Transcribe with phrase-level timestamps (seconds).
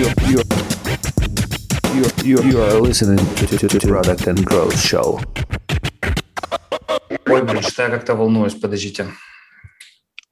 [0.00, 5.20] You, you, you, you are listening to, to, to Product and Growth Show.
[7.26, 9.08] Ой, блин, что я как-то волнуюсь, подождите.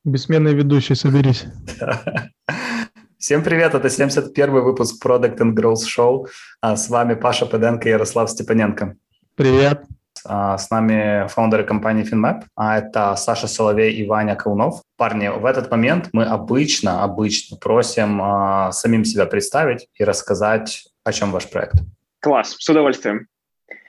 [0.04, 1.44] Бессменный ведущий, соберись.
[3.18, 6.26] Всем привет, это 71 выпуск Product and Growth Show.
[6.62, 8.96] А с вами Паша Педенко и Ярослав Степаненко.
[9.34, 9.82] Привет.
[10.24, 14.82] А, с нами фаундеры компании FinMap, а это Саша Соловей и Ваня Каунов.
[14.96, 21.12] Парни, в этот момент мы обычно, обычно просим а, самим себя представить и рассказать, о
[21.12, 21.74] чем ваш проект.
[22.20, 23.26] Класс, с удовольствием.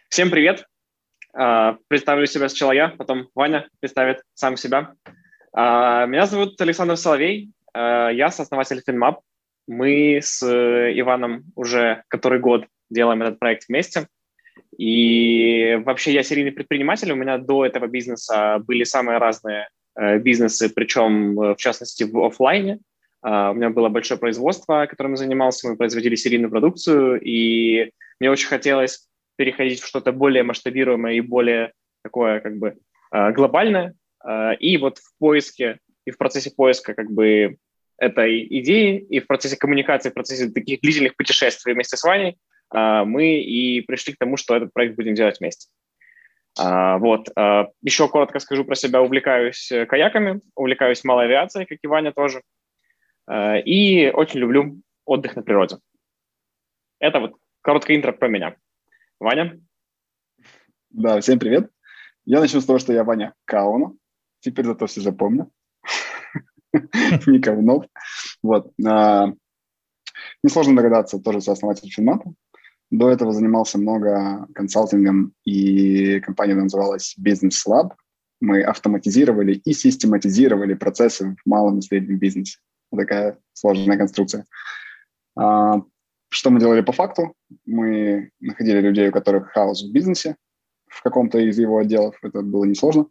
[0.10, 0.66] Всем привет.
[1.34, 4.94] А, представлю себя сначала я, потом Ваня представит сам себя.
[5.52, 9.18] Меня зовут Александр Соловей, я сооснователь FinMap.
[9.68, 14.08] Мы с э, Иваном уже который год делаем этот проект вместе–
[14.80, 20.70] и вообще я серийный предприниматель, у меня до этого бизнеса были самые разные э, бизнесы,
[20.74, 22.80] причем э, в частности в офлайне.
[23.22, 28.32] Uh, у меня было большое производство, которым я занимался, мы производили серийную продукцию, и мне
[28.32, 32.78] очень хотелось переходить в что-то более масштабируемое и более такое как бы
[33.14, 33.96] uh, глобальное.
[34.26, 37.58] Uh, и вот в поиске и в процессе поиска как бы
[37.98, 42.38] этой идеи, и в процессе коммуникации, в процессе таких длительных путешествий вместе с Ваней
[42.72, 45.70] мы и пришли к тому, что этот проект будем делать вместе.
[46.58, 47.30] А, вот.
[47.36, 49.02] А, еще коротко скажу про себя.
[49.02, 52.42] Увлекаюсь э, каяками, увлекаюсь малой авиацией, как и Ваня тоже.
[53.32, 55.78] И очень люблю отдых на природе.
[57.00, 58.56] Это вот короткое интро про меня.
[59.20, 59.60] Ваня?
[60.90, 61.70] Да, всем привет.
[62.26, 63.94] Я начну с того, что я Ваня Кауна.
[64.40, 65.52] Теперь зато все запомню.
[66.74, 67.86] Не Каунов.
[68.42, 68.74] Вот.
[70.44, 72.34] Несложно догадаться, тоже сооснователь Финмапа.
[72.92, 77.92] До этого занимался много консалтингом, и компания называлась Business Lab.
[78.42, 82.58] Мы автоматизировали и систематизировали процессы в малом и среднем бизнесе.
[82.96, 84.46] Такая сложная конструкция.
[85.36, 85.84] А,
[86.30, 87.36] что мы делали по факту?
[87.66, 90.36] Мы находили людей, у которых хаос в бизнесе,
[90.88, 92.18] в каком-то из его отделов.
[92.24, 93.06] Это было несложно.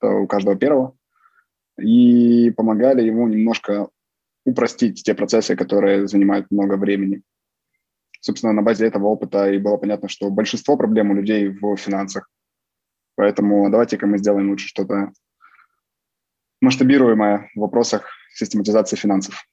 [0.00, 0.94] Это у каждого первого.
[1.78, 3.88] И помогали ему немножко
[4.44, 7.22] упростить те процессы, которые занимают много времени
[8.26, 12.28] собственно, на базе этого опыта и было понятно, что большинство проблем у людей в финансах.
[13.14, 15.12] Поэтому давайте-ка мы сделаем лучше что-то
[16.60, 19.46] масштабируемое в вопросах систематизации финансов.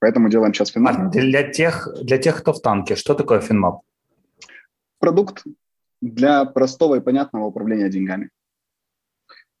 [0.00, 0.96] Поэтому делаем сейчас Finmap.
[0.98, 3.82] А для тех, для тех, кто в танке, что такое Finmap?
[4.98, 5.44] Продукт
[6.00, 8.30] для простого и понятного управления деньгами.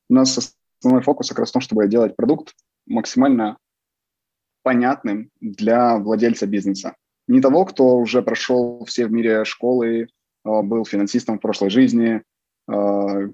[0.08, 2.54] У нас основной фокус как раз в том, чтобы делать продукт
[2.86, 3.58] максимально
[4.62, 6.96] понятным для владельца бизнеса
[7.30, 10.08] не того, кто уже прошел все в мире школы,
[10.44, 12.22] а, был финансистом в прошлой жизни,
[12.68, 13.28] а,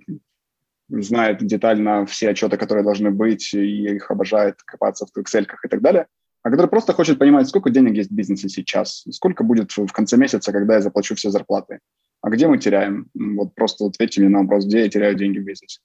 [0.88, 5.80] знает детально все отчеты, которые должны быть, и их обожает копаться в Excel и так
[5.80, 6.06] далее,
[6.42, 10.16] а который просто хочет понимать, сколько денег есть в бизнесе сейчас, сколько будет в конце
[10.16, 11.80] месяца, когда я заплачу все зарплаты,
[12.20, 13.08] а где мы теряем.
[13.14, 15.80] Вот просто ответьте мне на вопрос, где я теряю деньги в бизнесе.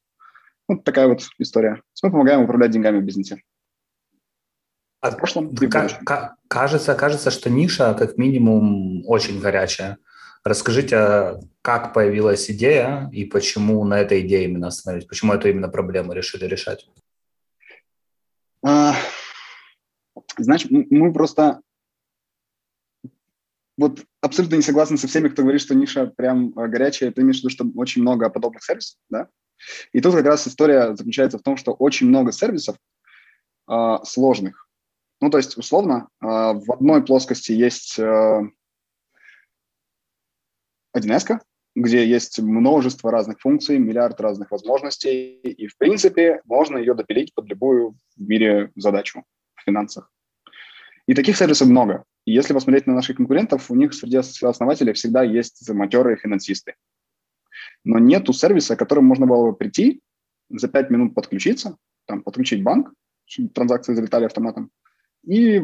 [0.68, 1.82] Вот такая вот история.
[2.04, 3.42] Мы помогаем управлять деньгами в бизнесе.
[5.02, 5.56] А в прошлом
[6.48, 9.98] кажется, кажется, что ниша как минимум очень горячая.
[10.44, 15.08] Расскажите, как появилась идея и почему на этой идее именно остановились?
[15.08, 16.88] Почему эту именно проблему решили решать?
[18.64, 18.94] А,
[20.38, 21.62] знаешь, мы просто
[23.78, 27.12] вот абсолютно не согласны со всеми, кто говорит, что ниша прям а, горячая.
[27.12, 29.28] Ты имеешь в виду, что очень много подобных сервисов, да?
[29.94, 32.78] И тут как раз история заключается в том, что очень много сервисов
[33.70, 34.68] э, сложных,
[35.22, 38.46] ну, то есть, условно, а, в одной плоскости есть 1С,
[40.96, 41.40] э,
[41.76, 47.48] где есть множество разных функций, миллиард разных возможностей, и, в принципе, можно ее допилить под
[47.48, 49.24] любую в мире задачу
[49.56, 50.12] в финансах.
[51.06, 52.04] И таких сервисов много.
[52.26, 56.76] И если посмотреть на наших конкурентов, у них среди основателей всегда есть матерые финансисты.
[57.84, 60.02] Но нету сервиса, к которому можно было бы прийти,
[60.50, 62.92] за 5 минут подключиться, там, подключить банк,
[63.54, 64.72] транзакции залетали автоматом,
[65.24, 65.64] и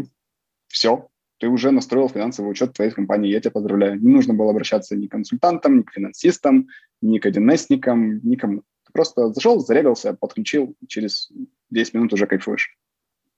[0.68, 1.08] все,
[1.40, 3.32] ты уже настроил финансовый учет твоей компании.
[3.32, 4.00] Я тебя поздравляю.
[4.02, 6.68] Не нужно было обращаться ни к консультантам, ни к финансистам,
[7.02, 8.64] ни к 1С-никам, никому.
[8.86, 11.32] Ты просто зашел, зарегался, подключил, через
[11.70, 12.76] 10 минут уже кайфуешь.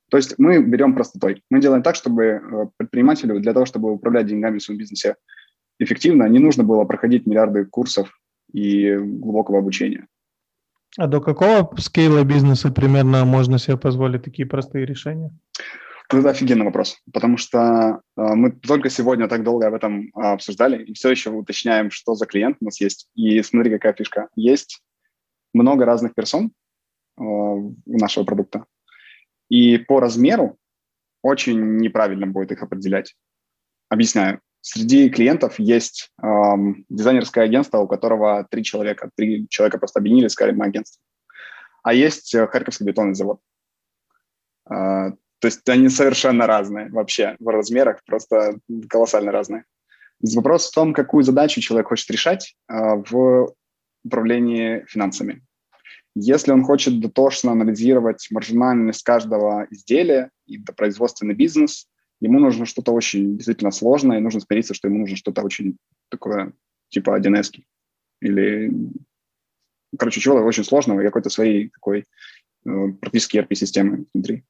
[0.10, 1.44] То есть мы берем простотой.
[1.50, 2.39] Мы делаем так, чтобы э,
[2.77, 5.15] предпринимателю для того, чтобы управлять деньгами в своем бизнесе
[5.80, 8.19] эффективно, не нужно было проходить миллиарды курсов
[8.51, 10.07] и глубокого обучения.
[10.98, 15.31] А до какого скейла бизнеса примерно можно себе позволить такие простые решения?
[16.12, 17.60] Это офигенный вопрос, потому что
[18.18, 22.16] э, мы только сегодня так долго об этом э, обсуждали и все еще уточняем, что
[22.16, 23.08] за клиент у нас есть.
[23.14, 24.28] И смотри, какая фишка.
[24.36, 24.82] Есть
[25.54, 26.52] много разных персон
[27.20, 27.24] э,
[27.86, 28.66] нашего продукта.
[29.50, 30.58] И по размеру
[31.22, 33.16] очень неправильно будет их определять.
[33.90, 34.42] объясняю.
[34.62, 39.10] Среди клиентов есть эм, дизайнерское агентство, у которого три человека.
[39.16, 41.02] Три человека просто объединили, сказали, мы агентство.
[41.84, 43.40] А есть э, Харьковский бетонный завод.
[44.70, 48.59] Э, то есть они совершенно разные вообще в размерах, просто
[48.89, 49.63] колоссально разные.
[50.21, 53.53] Вопрос в том, какую задачу человек хочет решать э, в
[54.03, 55.41] управлении финансами.
[56.15, 61.88] Если он хочет дотошно анализировать маржинальность каждого изделия и производственный бизнес,
[62.19, 65.77] ему нужно что-то очень действительно сложное, и нужно смириться, что ему нужно что-то очень
[66.09, 66.51] такое,
[66.89, 67.36] типа 1
[68.21, 68.71] или,
[69.97, 72.03] короче, чего-то очень сложного и какой-то своей такой
[72.65, 74.44] э, практически ERP-системы внутри.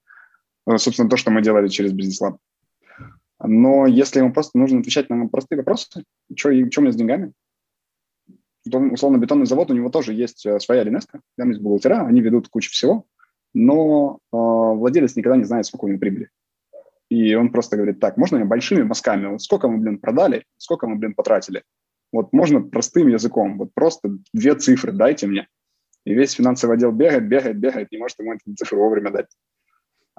[0.69, 2.37] Э, собственно, то, что мы делали через Business Lab.
[3.43, 6.03] Но если ему просто нужно отвечать на простые вопросы,
[6.35, 7.33] что, что у меня с деньгами,
[8.65, 12.49] условно бетонный завод, у него тоже есть э, своя линеска, там есть бухгалтера, они ведут
[12.49, 13.05] кучу всего,
[13.53, 16.29] но э, владелец никогда не знает, сколько у него прибыли.
[17.09, 20.87] И он просто говорит, так, можно мне большими мазками, вот сколько мы, блин, продали, сколько
[20.87, 21.63] мы, блин, потратили.
[22.11, 25.47] Вот можно простым языком, вот просто две цифры дайте мне.
[26.05, 29.27] И весь финансовый отдел бегает, бегает, бегает, не может ему эту цифру вовремя дать.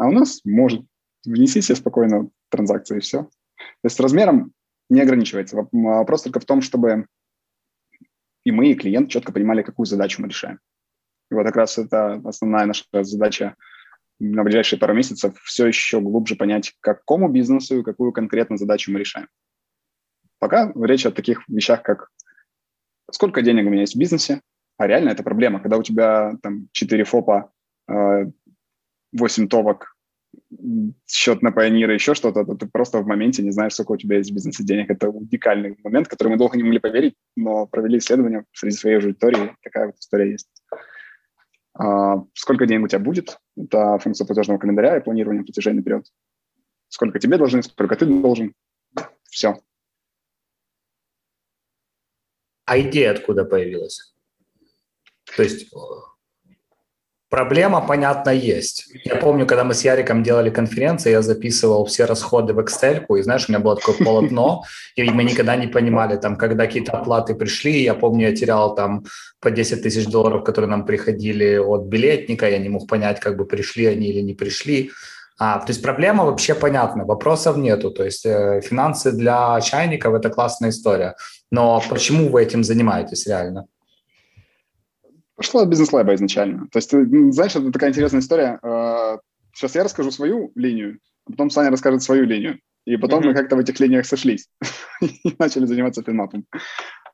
[0.01, 0.83] А у нас может.
[1.27, 3.25] Внеси себе спокойно транзакции и все.
[3.25, 4.55] То есть размером
[4.89, 5.69] не ограничивается.
[5.71, 7.05] Вопрос только в том, чтобы
[8.45, 10.59] и мы, и клиент четко понимали, какую задачу мы решаем.
[11.31, 13.57] И вот как раз это основная наша задача
[14.19, 19.01] на ближайшие пару месяцев все еще глубже понять, какому бизнесу и какую конкретно задачу мы
[19.01, 19.29] решаем.
[20.39, 22.09] Пока речь о таких вещах, как
[23.11, 24.41] сколько денег у меня есть в бизнесе,
[24.79, 25.61] а реально это проблема.
[25.61, 27.53] Когда у тебя там 4 ФОПа,
[27.87, 28.25] 8
[29.13, 29.90] э, товок,
[31.07, 34.19] счет на Pioneer, еще что-то, то ты просто в моменте не знаешь, сколько у тебя
[34.19, 34.91] есть в бизнесе денег.
[34.91, 39.57] Это уникальный момент, который мы долго не могли поверить, но провели исследование среди своей аудитории,
[39.63, 40.49] такая вот история есть.
[41.75, 43.39] А, сколько денег у тебя будет?
[43.57, 46.07] Это функция платежного календаря и планирования платежей наперед.
[46.89, 48.55] Сколько тебе должны, сколько ты должен.
[49.29, 49.63] Все.
[52.65, 54.15] А идея откуда появилась?
[55.37, 55.73] То есть
[57.31, 58.87] Проблема, понятно, есть.
[59.05, 63.23] Я помню, когда мы с Яриком делали конференцию, я записывал все расходы в Excel, и
[63.23, 64.65] знаешь, у меня было такое полотно,
[64.97, 69.05] и мы никогда не понимали, там, когда какие-то оплаты пришли, я помню, я терял там
[69.41, 73.45] по 10 тысяч долларов, которые нам приходили от билетника, я не мог понять, как бы
[73.45, 74.91] пришли они или не пришли.
[75.39, 77.91] А, то есть проблема вообще понятна, вопросов нету.
[77.91, 81.15] То есть э, финансы для чайников– это классная история.
[81.51, 83.67] Но почему вы этим занимаетесь реально?
[85.41, 86.69] Пошло от бизнес-лайба изначально.
[86.71, 88.59] То есть, знаешь, это такая интересная история.
[89.55, 92.61] Сейчас а, я расскажу свою линию, а потом Саня расскажет свою линию.
[92.85, 93.27] И потом mm-hmm.
[93.29, 94.51] мы как-то в этих линиях сошлись
[95.01, 96.45] и начали заниматься финмапом.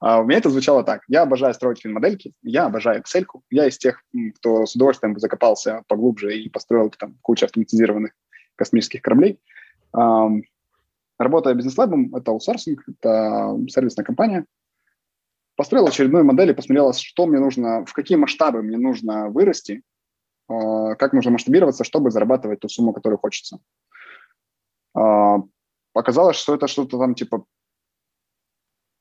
[0.01, 1.03] А у меня это звучало так.
[1.07, 3.27] Я обожаю строить финмодельки, я обожаю Excel.
[3.49, 4.03] Я из тех,
[4.41, 8.11] кто с удовольствием закопался поглубже и построил там кучу автоматизированных
[8.57, 9.39] космических кораблей.
[9.93, 14.47] Работая бизнес-лабом, это аутсорсинг, это сервисная компания,
[15.57, 19.83] построил очередную модель и посмотрел, что мне нужно, в какие масштабы мне нужно вырасти,
[20.49, 23.59] а, как нужно масштабироваться, чтобы зарабатывать ту сумму, которую хочется.
[24.95, 25.39] А,
[25.95, 27.45] оказалось, что это что-то там типа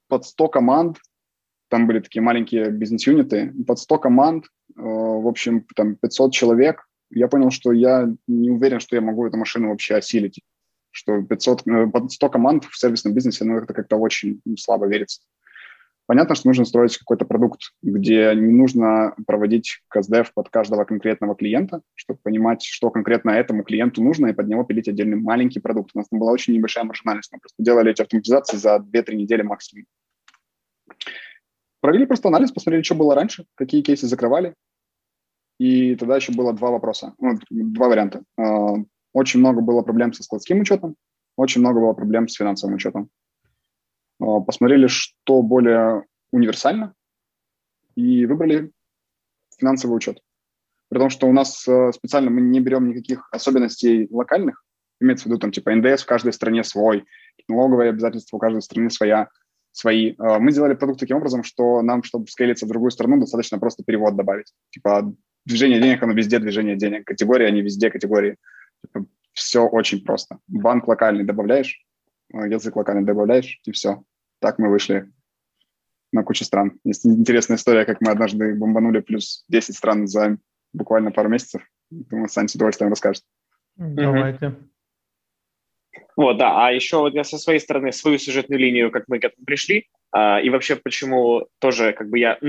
[0.07, 0.97] под 100 команд,
[1.69, 4.45] там были такие маленькие бизнес-юниты, под 100 команд,
[4.77, 6.87] а, в общем, там 500 человек.
[7.11, 10.41] Я понял, что я не уверен, что я могу эту машину вообще осилить,
[10.91, 15.21] что 500, э, под 100 команд в сервисном бизнесе, ну, это как-то очень слабо верится.
[16.07, 21.81] Понятно, что нужно строить какой-то продукт, где не нужно проводить каздев под каждого конкретного клиента,
[21.95, 25.91] чтобы понимать, что конкретно этому клиенту нужно, и под него пилить отдельный маленький продукт.
[25.93, 27.31] У нас там была очень небольшая маржинальность.
[27.31, 29.85] Мы просто делали эти автоматизации за 2-3 недели максимум.
[31.81, 34.53] Провели просто анализ, посмотрели, что было раньше, какие кейсы закрывали.
[35.59, 38.23] И тогда еще было два вопроса, ну, два варианта.
[38.37, 38.75] А,
[39.13, 40.95] очень много было проблем со складским учетом,
[41.37, 43.09] очень много было проблем с финансовым учетом.
[44.19, 46.93] А, посмотрели, что более универсально,
[47.95, 48.71] и выбрали
[49.57, 50.21] финансовый учет.
[50.89, 54.63] При том, что у нас э, специально мы не берем никаких особенностей локальных,
[55.01, 57.05] имеется в виду там типа НДС в каждой стране свой,
[57.47, 59.29] налоговые обязательства у каждой страны своя,
[59.71, 60.15] свои.
[60.17, 63.83] А, мы сделали продукт таким образом, что нам, чтобы скейлиться в другую страну, достаточно просто
[63.83, 64.53] перевод добавить.
[64.69, 65.13] Типа
[65.45, 67.05] движение денег, оно везде движение денег.
[67.05, 68.37] Категории, они везде категории.
[68.81, 70.39] Типа, все очень просто.
[70.47, 71.84] Банк локальный добавляешь,
[72.31, 74.03] язык локальный добавляешь, и все.
[74.39, 75.11] Так мы вышли
[76.11, 76.79] на кучу стран.
[76.83, 80.37] Есть интересная история, как мы однажды бомбанули плюс 10 стран за
[80.73, 81.61] буквально пару месяцев.
[81.89, 83.23] Думаю, Сань с удовольствием расскажет.
[83.75, 84.55] Давайте.
[86.15, 86.65] Вот, да.
[86.65, 89.87] А еще вот я со своей стороны свою сюжетную линию, как мы к этому пришли,
[90.11, 92.39] а, и вообще почему тоже как бы я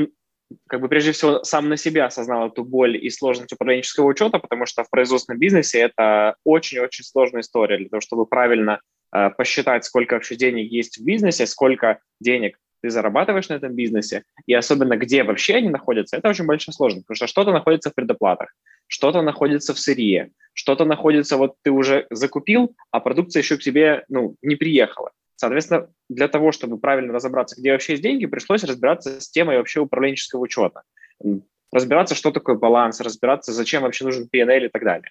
[0.68, 4.66] как бы прежде всего сам на себя осознал эту боль и сложность управленческого учета, потому
[4.66, 8.78] что в производственном бизнесе это очень-очень сложная история для того, чтобы правильно э,
[9.10, 14.54] посчитать, сколько вообще денег есть в бизнесе, сколько денег ты зарабатываешь на этом бизнесе, и
[14.54, 18.54] особенно где вообще они находятся, это очень большая сложность, потому что что-то находится в предоплатах,
[18.86, 24.04] что-то находится в сырье, что-то находится, вот ты уже закупил, а продукция еще к тебе
[24.08, 25.10] ну, не приехала.
[25.36, 29.80] Соответственно, для того, чтобы правильно разобраться, где вообще есть деньги, пришлось разбираться с темой вообще
[29.80, 30.82] управленческого учета.
[31.72, 35.10] Разбираться, что такое баланс, разбираться, зачем вообще нужен P&L и так далее.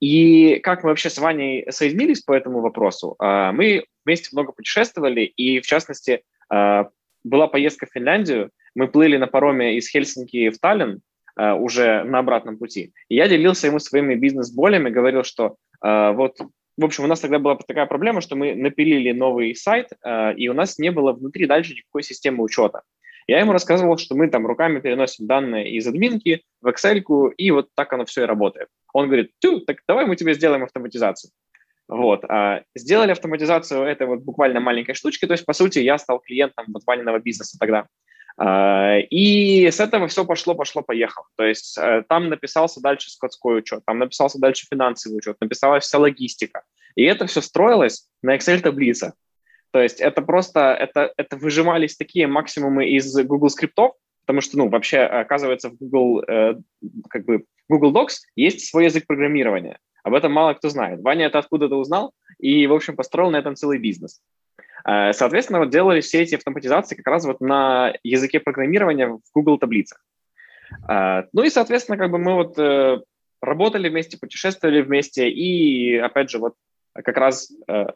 [0.00, 3.14] И как мы вообще с Ваней соединились по этому вопросу?
[3.18, 6.88] А, мы вместе много путешествовали, и в частности а,
[7.24, 11.00] была поездка в Финляндию, мы плыли на пароме из Хельсинки в Таллин
[11.36, 12.92] а, уже на обратном пути.
[13.08, 16.36] И я делился ему своими бизнес-болями, говорил, что вот
[16.76, 19.88] в общем, у нас тогда была такая проблема, что мы напилили новый сайт,
[20.36, 22.82] и у нас не было внутри дальше никакой системы учета.
[23.26, 27.02] Я ему рассказывал, что мы там руками переносим данные из админки в Excel,
[27.36, 28.68] и вот так оно все и работает.
[28.92, 31.30] Он говорит, тю, так давай мы тебе сделаем автоматизацию.
[31.88, 32.24] Вот.
[32.28, 36.66] А, сделали автоматизацию этой вот буквально маленькой штучки, то есть, по сути, я стал клиентом
[36.68, 37.86] вот ваниного бизнеса тогда.
[38.38, 41.26] А, и с этого все пошло, пошло, поехало.
[41.36, 45.98] То есть э, там написался дальше складской учет, там написался дальше финансовый учет, написалась вся
[45.98, 46.62] логистика.
[46.94, 49.12] И это все строилось на Excel-таблицах.
[49.72, 53.92] То есть это просто, это, это выжимались такие максимумы из Google скриптов,
[54.26, 56.54] потому что, ну, вообще, оказывается, в Google, э,
[57.08, 59.78] как бы, Google Docs есть свой язык программирования.
[60.04, 61.00] Об этом мало кто знает.
[61.00, 64.20] Ваня это откуда-то узнал и, в общем, построил на этом целый бизнес.
[64.84, 69.58] Э, соответственно, вот делали все эти автоматизации как раз вот на языке программирования в Google
[69.58, 70.04] таблицах.
[70.88, 73.00] Э, ну и, соответственно, как бы мы вот э,
[73.40, 76.54] работали вместе, путешествовали вместе, и, опять же, вот
[76.94, 77.50] как раз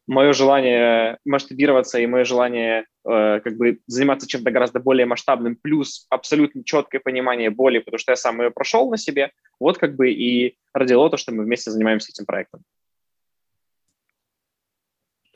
[0.07, 6.65] мое желание масштабироваться и мое желание как бы заниматься чем-то гораздо более масштабным, плюс абсолютно
[6.65, 10.57] четкое понимание боли, потому что я сам ее прошел на себе, вот как бы и
[10.73, 12.63] родило то, что мы вместе занимаемся этим проектом.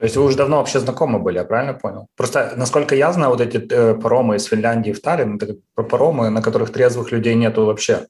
[0.01, 2.07] То есть вы уже давно вообще знакомы были, я правильно понял?
[2.17, 6.41] Просто, насколько я знаю, вот эти э, паромы из Финляндии в Таллин, это паромы, на
[6.41, 8.07] которых трезвых людей нету вообще.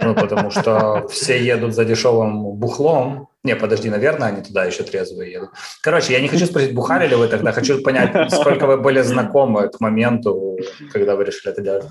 [0.00, 3.26] Ну, потому что все едут за дешевым бухлом.
[3.42, 5.50] Не, подожди, наверное, они туда еще трезвые едут.
[5.82, 9.68] Короче, я не хочу спросить, бухали ли вы тогда, хочу понять, сколько вы были знакомы
[9.68, 10.56] к моменту,
[10.92, 11.84] когда вы решили это делать.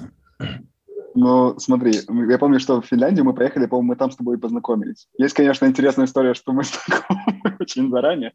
[1.14, 1.92] Ну, смотри,
[2.30, 5.10] я помню, что в Финляндию мы поехали, по-моему, мы там с тобой познакомились.
[5.18, 8.32] Есть, конечно, интересная история, что мы знакомы очень заранее.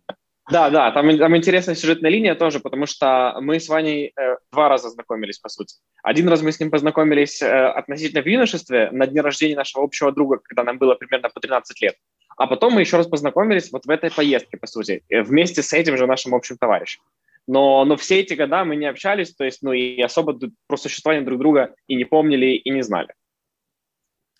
[0.48, 4.68] Да, да, там, там интересная сюжетная линия тоже, потому что мы с Ваней э, два
[4.68, 5.76] раза знакомились, по сути.
[6.04, 10.12] Один раз мы с ним познакомились э, относительно в юношестве на дне рождения нашего общего
[10.12, 11.96] друга, когда нам было примерно по 13 лет.
[12.36, 15.72] А потом мы еще раз познакомились вот в этой поездке, по сути, э, вместе с
[15.72, 17.02] этим же нашим общим товарищем.
[17.48, 20.38] Но, но все эти года мы не общались, то есть, ну и особо
[20.68, 23.08] про существование друг друга и не помнили, и не знали.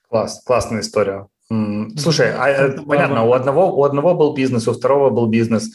[0.08, 1.26] Класс, классная история.
[1.48, 5.70] Слушай, а, э, понятно, у одного, у одного был бизнес, у второго был бизнес.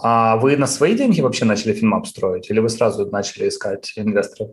[0.00, 2.50] А вы на свои деньги вообще начали Finmap строить?
[2.50, 4.50] Или вы сразу начали искать инвесторов?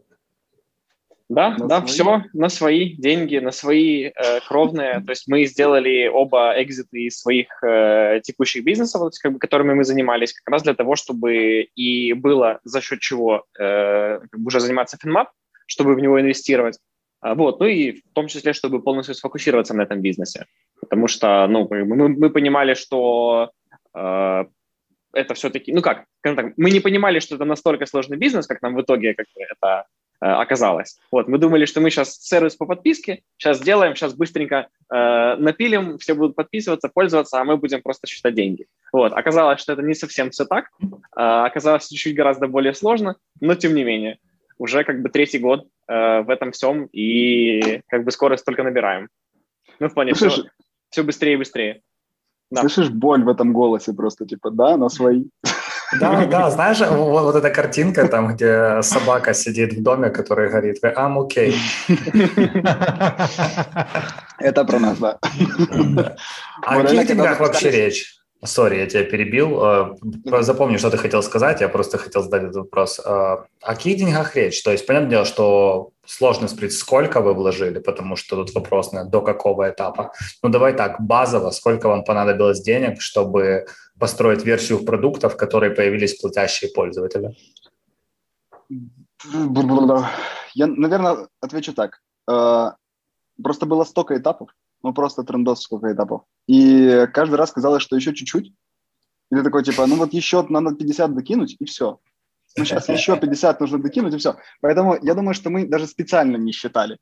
[1.28, 1.88] Да, на да, свои?
[1.88, 4.12] все на свои деньги, на свои э,
[4.48, 5.02] кровные.
[5.02, 9.40] То есть мы сделали оба exit ы из своих э, текущих бизнесов, вот, как бы,
[9.40, 14.40] которыми мы занимались, как раз для того, чтобы и было за счет чего э, как
[14.40, 15.30] бы уже заниматься Finmap,
[15.66, 16.78] чтобы в него инвестировать,
[17.34, 20.46] вот, ну и в том числе, чтобы полностью сфокусироваться на этом бизнесе.
[20.80, 23.52] Потому что, ну, мы, мы понимали, что
[23.96, 24.46] э,
[25.16, 28.76] это все-таки, ну как, так, мы не понимали, что это настолько сложный бизнес, как нам
[28.76, 29.86] в итоге как это
[30.22, 31.00] э, оказалось.
[31.12, 35.98] Вот, мы думали, что мы сейчас сервис по подписке, сейчас сделаем, сейчас быстренько э, напилим,
[35.98, 38.68] все будут подписываться, пользоваться, а мы будем просто считать деньги.
[38.92, 43.56] Вот, оказалось, что это не совсем все так, э, оказалось чуть-чуть гораздо более сложно, но
[43.56, 44.20] тем не менее
[44.58, 49.10] уже как бы третий год э, в этом всем, и как бы скорость только набираем.
[49.80, 50.50] Ну, в плане Слышишь, все,
[50.90, 51.82] все быстрее и быстрее.
[52.52, 52.62] Да.
[52.62, 55.26] Слышишь боль в этом голосе просто, типа, да, на свои.
[56.00, 60.84] Да, да, знаешь, вот, вот эта картинка там, где собака сидит в доме, который горит.
[60.84, 61.54] I'm okay.
[64.40, 65.20] Это про нас, да.
[66.64, 68.16] О каких деньгах вообще речь?
[68.46, 69.64] Сори, я тебя перебил.
[69.64, 69.96] Э,
[70.42, 71.62] запомни, что ты хотел сказать.
[71.62, 73.00] Я просто хотел задать этот вопрос.
[73.00, 74.64] Э, о каких деньгах речь?
[74.64, 79.04] То есть, понятное дело, что сложно спросить, сколько вы вложили, потому что тут вопрос на
[79.04, 80.12] до какого этапа.
[80.44, 83.66] Ну, давай так, базово, сколько вам понадобилось денег, чтобы
[84.00, 87.36] построить версию продуктов, которые появились платящие пользователи?
[90.54, 92.02] Я, наверное, отвечу так.
[92.30, 92.72] Э,
[93.42, 94.50] просто было столько этапов,
[94.86, 96.22] ну просто трендос сколько этапов.
[96.48, 98.54] И каждый раз казалось, что еще чуть-чуть.
[99.32, 101.98] И ты такой, типа, ну вот еще надо 50 докинуть, и все.
[102.58, 104.36] Ну сейчас еще 50 нужно докинуть, и все.
[104.62, 106.98] Поэтому я думаю, что мы даже специально не считали.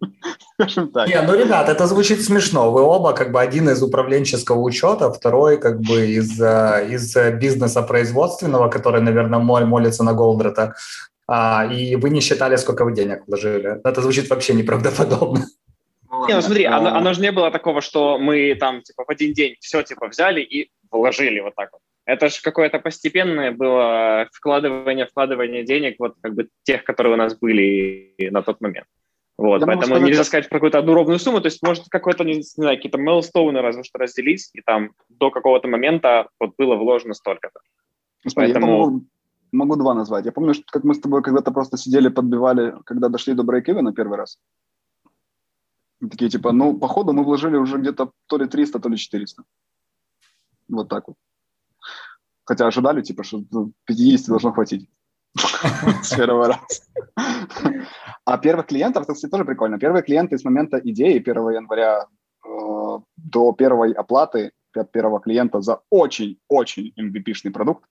[0.54, 1.08] Скажем так.
[1.08, 2.72] Не, ну, ребят, это звучит смешно.
[2.72, 7.82] Вы оба как бы один из управленческого учета, второй как бы из, э, из бизнеса
[7.82, 10.74] производственного, который, наверное, молится на Голдрата.
[11.28, 13.80] А, и вы не считали, сколько вы денег вложили.
[13.84, 15.44] Это звучит вообще неправдоподобно.
[16.28, 19.32] Не, ну смотри, оно, оно же не было такого, что мы там типа в один
[19.32, 21.80] день все типа взяли и вложили вот так вот.
[22.04, 27.36] Это же какое-то постепенное было вкладывание, вкладывание денег, вот как бы тех, которые у нас
[27.36, 28.86] были на тот момент.
[29.38, 32.24] Вот, Я поэтому сказать, нельзя сказать про какую-то одну ровную сумму, то есть может какой-то,
[32.24, 37.12] не, знаю, какие-то мейлстоуны разве что разделить, и там до какого-то момента вот было вложено
[37.12, 37.60] столько-то.
[38.26, 38.72] Смотри, поэтому...
[38.72, 39.04] я могу,
[39.52, 40.24] могу два назвать.
[40.24, 43.68] Я помню, что как мы с тобой когда-то просто сидели, подбивали, когда дошли до брейк
[43.68, 44.38] на первый раз.
[46.00, 49.42] И такие типа, ну, походу мы вложили уже где-то то ли 300, то ли 400.
[50.68, 51.16] Вот так вот.
[52.44, 53.42] Хотя ожидали, типа, что
[53.84, 54.88] 50 должно хватить
[56.02, 56.60] с первого раза.
[58.24, 59.78] А первых клиентов, это, кстати, тоже прикольно.
[59.78, 62.06] Первые клиенты с момента идеи 1 января
[62.44, 62.48] э,
[63.16, 64.52] до первой оплаты
[64.92, 67.84] первого клиента за очень-очень MVP-шный продукт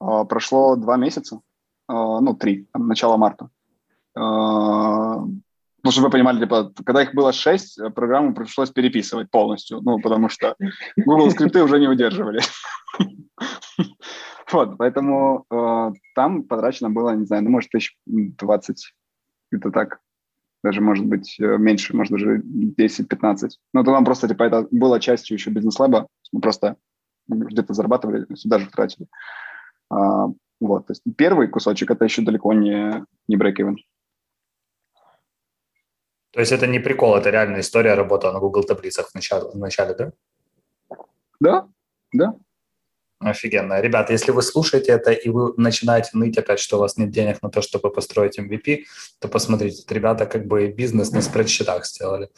[0.00, 1.40] э, прошло два месяца, э,
[1.88, 3.48] ну, три, начало марта.
[5.84, 10.28] Ну, чтобы вы понимали, типа, когда их было шесть, программу пришлось переписывать полностью, ну, потому
[10.28, 10.54] что
[10.96, 12.40] Google скрипты уже не удерживали.
[14.52, 18.92] Вот, поэтому э, там потрачено было, не знаю, ну, может, тысяч двадцать,
[19.50, 20.00] это так,
[20.62, 23.48] даже, может быть, э, меньше, может, даже 10-15.
[23.72, 26.76] Но это нам просто, типа, это было частью еще бизнес-лаба, мы просто
[27.28, 29.06] где-то зарабатывали, сюда же тратили.
[29.90, 30.26] А,
[30.60, 33.76] вот, то есть первый кусочек– это еще далеко не, не break-even.
[36.32, 39.58] То есть это не прикол, это реальная история работы на Google таблицах в начале, в
[39.58, 40.12] начале да?
[41.40, 41.68] Да,
[42.12, 42.34] да.
[43.20, 43.80] Офигенно.
[43.80, 47.42] Ребята, если вы слушаете это и вы начинаете ныть опять, что у вас нет денег
[47.42, 48.84] на то, чтобы построить MVP,
[49.20, 52.30] то посмотрите, ребята как бы бизнес на спредсчетах сделали.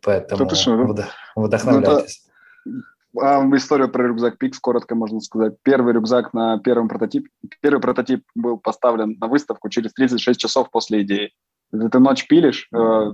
[0.00, 1.04] Поэтому вд-
[1.36, 2.26] вдохновляйтесь.
[2.64, 2.84] Ну, это...
[3.20, 5.54] А, историю про рюкзак Pix коротко можно сказать.
[5.62, 7.28] Первый рюкзак на первом прототипе.
[7.60, 11.32] Первый прототип был поставлен на выставку через 36 часов после идеи.
[11.70, 13.12] Ты ночь пилишь, э,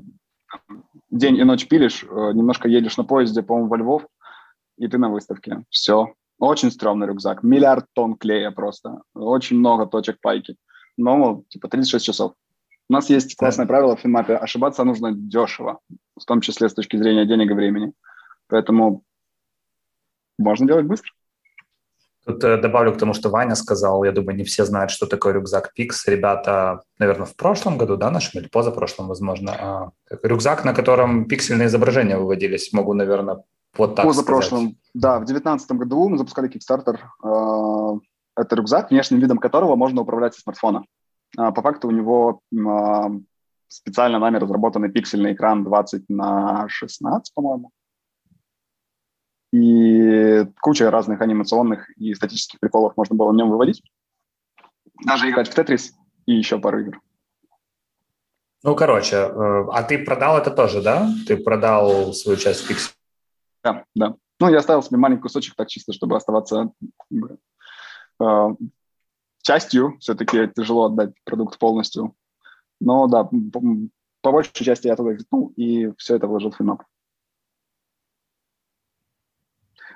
[1.10, 4.06] день и ночь пилишь, э, немножко едешь на поезде, по-моему, во Львов,
[4.78, 5.64] и ты на выставке.
[5.70, 6.14] Все.
[6.38, 7.42] Очень стрёмный рюкзак.
[7.42, 9.02] Миллиард тонн клея просто.
[9.14, 10.56] Очень много точек пайки.
[10.96, 12.32] Но, типа, 36 часов.
[12.88, 14.36] У нас есть классное правило в Финмапе.
[14.36, 15.78] Ошибаться нужно дешево,
[16.18, 17.92] в том числе с точки зрения денег и времени.
[18.48, 19.04] Поэтому
[20.38, 21.12] можно делать быстро.
[22.26, 25.32] Тут э, добавлю к тому, что Ваня сказал, я думаю, не все знают, что такое
[25.32, 25.90] рюкзак Pix.
[26.06, 29.90] Ребята, наверное, в прошлом году, да, нашем или позапрошлом, возможно, а,
[30.22, 33.42] рюкзак, на котором пиксельные изображения выводились, могу, наверное,
[33.76, 34.76] вот так Позапрошлом, сказать.
[34.94, 36.98] да, в 2019 году мы запускали Kickstarter.
[37.24, 37.98] Э,
[38.36, 40.84] это рюкзак, внешним видом которого можно управлять со смартфона.
[41.38, 43.10] А, по факту у него а,
[43.68, 47.70] специально нами разработанный пиксельный экран 20 на 16, по-моему
[49.52, 53.82] и куча разных анимационных и статических приколов можно было в нем выводить.
[55.04, 55.92] Даже играть в Тетрис
[56.26, 57.00] и еще пару игр.
[58.62, 61.08] Ну, короче, э, а ты продал это тоже, да?
[61.26, 62.90] Ты продал свою часть Pixel?
[63.64, 64.14] Да, да.
[64.38, 66.70] Ну, я оставил себе маленький кусочек так чисто, чтобы оставаться
[68.20, 68.48] э,
[69.42, 69.96] частью.
[69.98, 72.14] Все-таки тяжело отдать продукт полностью.
[72.80, 73.62] Но да, по,
[74.20, 76.82] по большей части я туда взял и все это вложил в финап.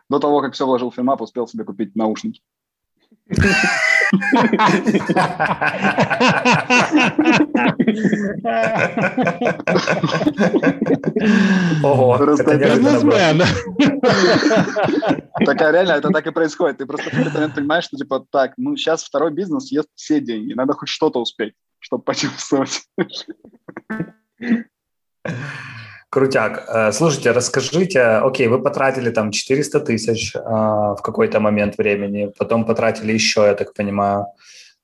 [0.08, 2.42] До того, как все вложил в финмап, успел себе купить наушники.
[11.82, 13.42] Ого, бизнесмен.
[15.44, 16.78] Такая реально, это так и происходит.
[16.78, 20.20] Ты просто в какой-то момент понимаешь, что типа так, ну сейчас второй бизнес ест все
[20.20, 22.82] деньги, надо хоть что-то успеть, чтобы почувствовать.
[26.14, 26.68] Крутяк.
[26.68, 32.64] Э, слушайте, расскажите, окей, вы потратили там 400 тысяч а, в какой-то момент времени, потом
[32.64, 34.26] потратили еще, я так понимаю.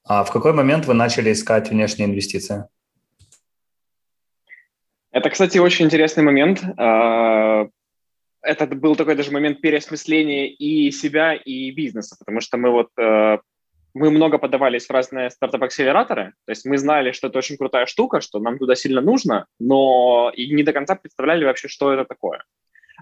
[0.05, 2.65] А в какой момент вы начали искать внешние инвестиции?
[5.13, 6.65] Это, кстати, очень интересный момент.
[6.77, 7.69] А,
[8.43, 13.39] это был такой даже момент переосмысления и себя, и бизнеса, потому что мы вот э,
[13.95, 18.21] мы много подавались в разные стартап-акселераторы, то есть мы знали, что это очень крутая штука,
[18.21, 22.45] что нам туда сильно нужно, но и не до конца представляли вообще, что это такое.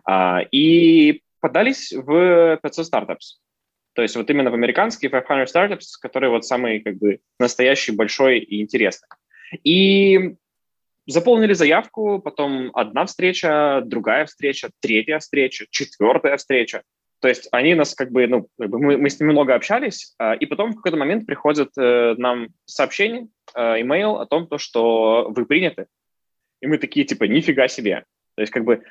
[0.04, 3.40] А, и подались в 500 стартапс.
[3.94, 8.38] То есть вот именно в американские 500 стартапс, которые вот самый как бы настоящий, большой
[8.38, 9.08] и интересный.
[9.64, 10.36] И
[11.06, 16.82] заполнили заявку, потом одна встреча, другая встреча, третья встреча, четвертая встреча.
[17.20, 20.46] То есть они нас как бы, ну, мы, мы с ними много общались, э, и
[20.46, 25.44] потом в какой-то момент приходит э, нам сообщение, э, имейл о том, то, что вы
[25.46, 25.86] приняты.
[26.60, 28.04] И мы такие, типа, нифига себе.
[28.36, 28.84] То есть, как бы,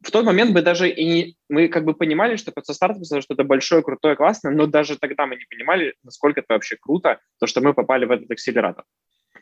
[0.00, 3.34] в тот момент мы даже и не, мы как бы понимали, что 500 стартапов, что
[3.34, 7.48] это большое, крутое, классное, но даже тогда мы не понимали, насколько это вообще круто, то,
[7.48, 8.84] что мы попали в этот акселератор.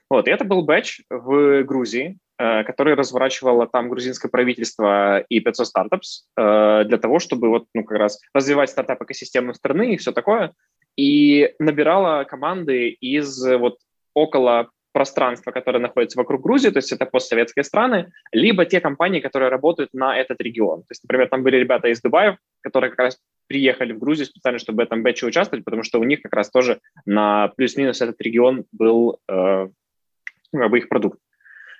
[0.09, 6.26] Вот, и это был бэч в Грузии, который разворачивало там грузинское правительство и 500 стартапс
[6.37, 10.55] э, для того, чтобы вот, ну, как раз развивать стартап-экосистему страны и все такое.
[10.96, 13.79] И набирала команды из вот
[14.14, 19.50] около пространство, которое находится вокруг Грузии, то есть это постсоветские страны, либо те компании, которые
[19.50, 20.81] работают на этот регион.
[20.81, 24.59] То есть, например, там были ребята из Дубая, которые как раз приехали в Грузию специально,
[24.59, 28.20] чтобы в этом бэче участвовать, потому что у них как раз тоже на плюс-минус этот
[28.20, 29.68] регион был э,
[30.53, 31.18] ну, как бы их продукт.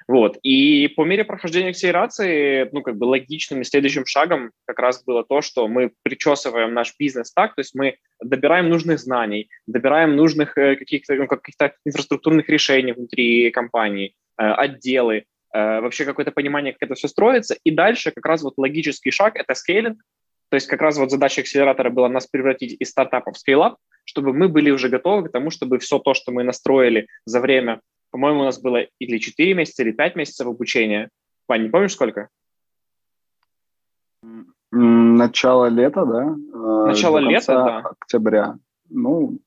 [0.09, 0.39] Вот.
[0.43, 5.25] И по мере прохождения акселерации, ну, как бы логичным и следующим шагом как раз было
[5.25, 10.57] то, что мы причесываем наш бизнес так, то есть мы добираем нужных знаний, добираем нужных
[10.59, 16.83] э, каких-то, ну, каких-то инфраструктурных решений внутри компании, э, отделы, э, вообще какое-то понимание, как
[16.83, 17.57] это все строится.
[17.65, 20.03] И дальше как раз вот логический шаг– это скейлинг,
[20.51, 24.33] то есть как раз вот задача акселератора была нас превратить из стартапов в скейлап, чтобы
[24.33, 28.41] мы были уже готовы к тому, чтобы все то, что мы настроили за время по-моему,
[28.41, 31.11] у нас было или 4 месяца, или 5 месяцев обучения.
[31.49, 32.29] Вань, не помнишь, сколько?
[34.73, 36.37] Начало лета, да?
[36.55, 37.79] Э, Начало лета, да.
[38.01, 38.57] Октября.
[38.89, 39.39] Ну,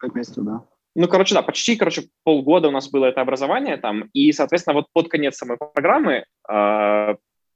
[0.00, 0.64] 5 месяцев, да.
[0.94, 4.86] Ну, короче, да, почти, короче, полгода у нас было это образование там, и, соответственно, вот
[4.92, 7.14] под конец самой программы, э,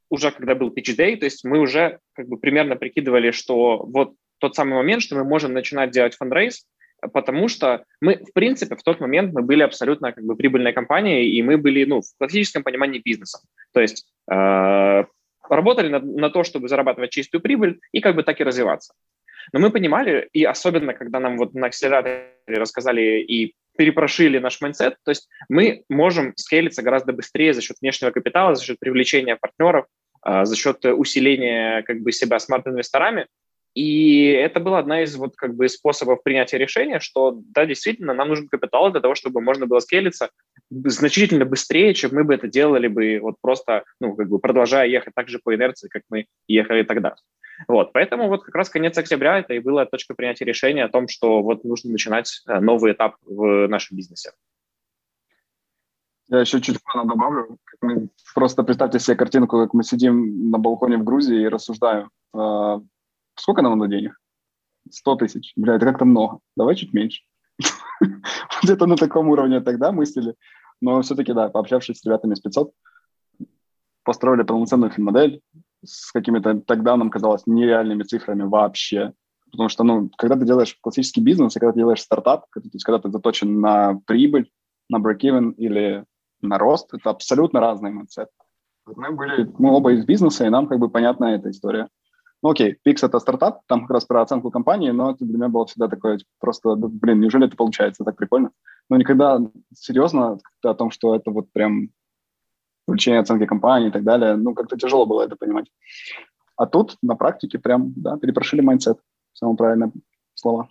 [0.08, 4.14] уже когда был pitch day, то есть мы уже как бы примерно прикидывали, что вот
[4.38, 6.66] тот самый момент, что мы можем начинать делать фандрейз,
[7.12, 11.30] потому что мы, в принципе, в тот момент мы были абсолютно как бы прибыльной компанией,
[11.30, 13.40] и мы были, ну, в классическом понимании бизнеса.
[13.72, 15.04] То есть э,
[15.48, 18.94] работали на, на то, чтобы зарабатывать чистую прибыль и как бы так и развиваться.
[19.52, 24.96] Но мы понимали, и особенно, когда нам вот на акселераторе рассказали и перепрошили наш mindset,
[25.04, 29.36] то есть мы можем scale иться гораздо быстрее за счет внешнего капитала, за счет привлечения
[29.36, 29.86] партнеров,
[30.26, 33.26] э, за счет усиления как бы себя smart-инвесторами,
[33.76, 38.28] и это была одна из вот как бы способов принятия решения, что да, действительно, нам
[38.28, 40.30] нужен капитал для того, чтобы можно было скелиться
[40.70, 45.12] значительно быстрее, чем мы бы это делали бы вот просто, ну, как бы продолжая ехать
[45.14, 47.16] так же по инерции, как мы ехали тогда.
[47.68, 51.06] Вот, поэтому вот как раз конец октября это и была точка принятия решения о том,
[51.06, 54.30] что вот нужно начинать э, новый этап в нашем бизнесе.
[56.28, 57.58] Я еще чуть плана добавлю.
[58.34, 62.08] Просто представьте себе картинку, как мы сидим на балконе в Грузии и рассуждаем.
[63.38, 64.18] Сколько нам надо денег?
[64.90, 65.52] 100 тысяч.
[65.56, 66.40] Бля, это как-то много.
[66.56, 67.22] Давай чуть меньше.
[68.62, 70.34] Где-то на таком уровне тогда мыслили.
[70.80, 72.72] Но все-таки, да, пообщавшись с ребятами с 500,
[74.04, 75.40] построили полноценную модель
[75.84, 79.12] с какими-то тогда нам казалось нереальными цифрами вообще.
[79.50, 82.84] Потому что, ну, когда ты делаешь классический бизнес, и когда ты делаешь стартап, то есть
[82.84, 84.50] когда ты заточен на прибыль,
[84.88, 86.04] на break-even или
[86.42, 88.26] на рост, это абсолютно разный mindset.
[88.86, 91.88] Мы были, мы оба из бизнеса, и нам как бы понятна эта история.
[92.46, 95.48] Ну, окей, Pix— это стартап, там как раз про оценку компании, но это для меня
[95.48, 98.52] было всегда такое просто, блин, неужели это получается так прикольно?
[98.88, 99.40] Но никогда
[99.74, 101.88] серьезно о том, что это вот прям
[102.86, 105.66] увеличение оценки компании и так далее, ну, как-то тяжело было это понимать.
[106.56, 109.00] А тут на практике прям, да, перепрошили mindset,
[109.32, 109.90] самое правильное
[110.34, 110.68] слово.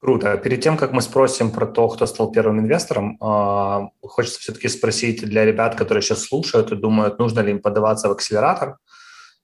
[0.00, 0.38] Круто.
[0.38, 5.22] Перед тем, как мы спросим про то, кто стал первым инвестором, а, хочется все-таки спросить
[5.22, 8.76] для ребят, которые сейчас слушают и думают, нужно ли им подаваться в акселератор, а,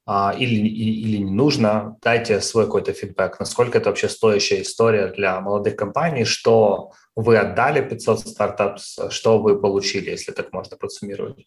[0.09, 5.77] или, или не нужно, дайте свой какой-то фидбэк, насколько это вообще стоящая история для молодых
[5.77, 11.47] компаний, что вы отдали 500 стартапов, что вы получили, если так можно подсуммировать.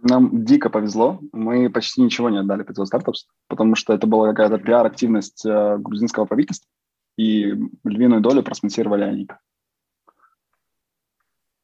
[0.00, 1.18] Нам дико повезло.
[1.32, 6.24] Мы почти ничего не отдали 500 стартапов, потому что это была какая-то пиар-активность э, грузинского
[6.24, 6.68] правительства,
[7.16, 7.52] и
[7.84, 9.28] львиную долю проспонсировали они.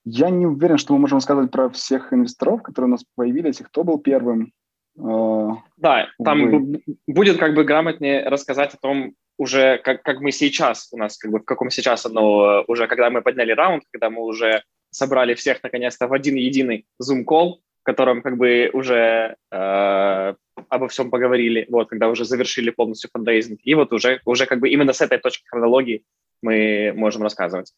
[0.04, 3.64] Я не уверен, что мы можем сказать про всех инвесторов, которые у нас появились, и
[3.64, 4.52] кто был первым.
[4.98, 10.88] Э, да, там будет как бы грамотнее рассказать о том, уже как, как мы сейчас,
[10.92, 14.22] у нас как бы в каком сейчас оно, уже когда мы подняли раунд, когда мы
[14.22, 20.34] уже собрали всех наконец-то в один единый Zoom-call, в котором как бы уже э,
[20.68, 23.60] обо всем поговорили, вот, когда уже завершили полностью фандрейзинг.
[23.64, 26.04] И вот уже, уже как бы именно с этой точки хронологии
[26.42, 27.72] мы можем рассказывать.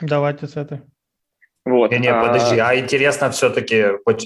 [0.00, 0.82] Давайте с этой.
[1.64, 1.92] Вот.
[1.92, 3.84] Не, не, а, подожди, а интересно все-таки,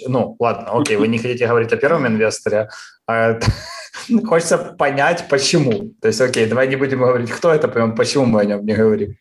[0.08, 2.70] ну, ладно, окей, вы не хотите говорить о первом инвесторе,
[3.06, 3.38] а
[4.24, 5.92] хочется понять, почему.
[6.00, 9.16] То есть, окей, давай не будем говорить, кто это, почему мы о нем не говорим.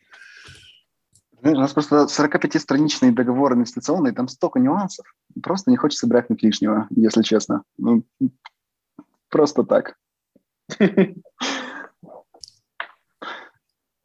[1.42, 5.06] У нас просто 45-страничный договор инвестиционный, там столько нюансов.
[5.42, 7.62] Просто не хочется брать лишнего, если честно.
[7.76, 8.02] Ну,
[9.28, 9.94] просто так.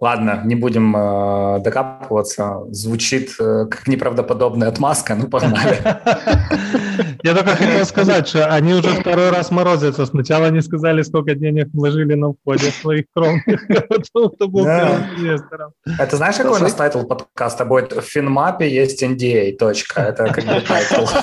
[0.01, 2.63] Ладно, не будем э, докапываться.
[2.71, 5.13] Звучит э, как неправдоподобная отмазка.
[5.13, 5.77] Ну, погнали.
[7.23, 10.07] Я только хотел сказать, что они уже второй раз морозятся.
[10.07, 15.73] Сначала они сказали, сколько денег вложили на входе своих кровных, а потом кто был инвестором.
[15.99, 17.93] Это знаешь, какой у нас title подкаста будет?
[17.93, 20.01] В Финмапе есть NDA, точка.
[20.01, 21.05] Это как бы title.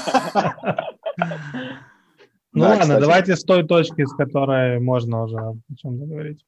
[2.55, 6.45] Ну ладно, давайте с той точки, с которой можно уже о чем-то говорить.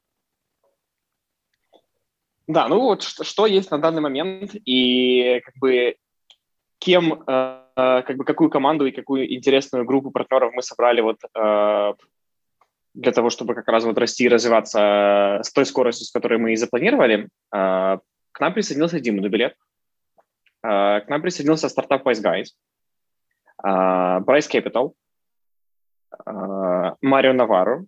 [2.50, 5.94] Да, ну вот что, что есть на данный момент и как бы
[6.78, 11.94] кем, э, как бы какую команду и какую интересную группу партнеров мы собрали вот э,
[12.94, 16.52] для того, чтобы как раз вот расти и развиваться с той скоростью, с которой мы
[16.52, 17.28] и запланировали.
[17.54, 17.98] Э,
[18.32, 19.54] к нам присоединился Дима Дубилет,
[20.64, 22.46] э, к нам присоединился стартап Wise Guys,
[23.62, 23.68] э,
[24.24, 24.94] Price Capital,
[26.26, 27.84] э, Марио Наварро,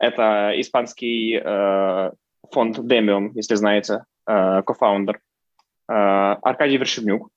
[0.00, 2.10] это испанский э,
[2.54, 7.28] фонд Demium, если знаете, э, кофаундер, э, Аркадий Вершевнюк.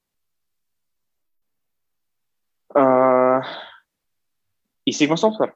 [2.75, 3.41] Э,
[4.85, 5.53] и Sigma Software.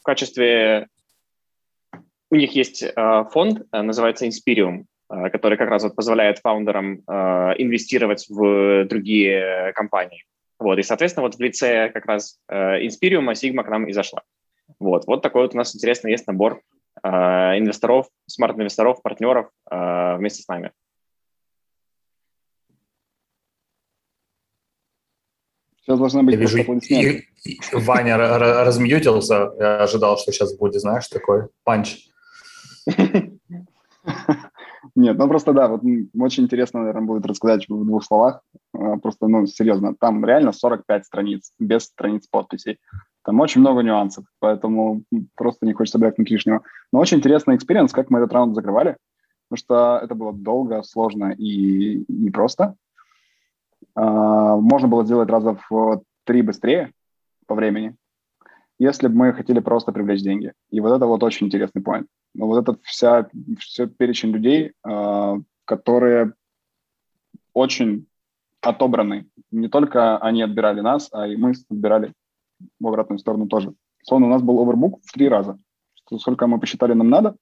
[0.00, 0.88] В качестве...
[2.28, 2.84] У них есть
[3.30, 6.96] фонд, называется Inspirium, который как раз вот позволяет фаундерам
[7.56, 10.24] инвестировать в другие компании.
[10.58, 14.22] Вот, и, соответственно, вот в лице как раз Inspirium Sigma к нам и зашла.
[14.80, 16.62] Вот, вот такой вот у нас интересный есть набор
[17.04, 20.72] инвесторов, smart-инвесторов, партнеров э, вместе с нами.
[25.80, 29.52] Сейчас должна быть Я вижу, и, и, Ваня раз mute ился.
[29.56, 32.08] Я ожидал, что сейчас будет, знаешь, такой punch.
[34.96, 35.82] Нет, ну просто да, вот
[36.18, 38.40] очень интересно, наверное, будет рассказать в двух словах.
[38.74, 42.78] Э, просто, ну, серьезно, там реально 45 страниц, без страниц подписей.
[43.26, 45.02] Там очень много нюансов, поэтому
[45.34, 46.62] просто не хочется брякнуть лишнего.
[46.92, 48.96] Но очень интересный experience, как мы этот раунд закрывали,
[49.48, 52.76] потому что это было долго, сложно и непросто.
[53.96, 56.92] А, можно было сделать раза в три быстрее
[57.48, 57.96] по времени,
[58.78, 60.52] если бы мы хотели просто привлечь деньги.
[60.70, 62.06] И вот это вот очень интересный point.
[62.32, 65.34] Но вот это вся, все перечень людей, а,
[65.64, 66.32] которые
[67.54, 68.06] очень
[68.60, 69.26] отобраны.
[69.50, 72.12] Не только они отбирали нас, а и мы отбирали
[72.80, 73.74] в обратную сторону тоже.
[74.02, 75.58] Словно у нас был овербук в три раза.
[76.18, 77.36] Сколько мы посчитали нам надо,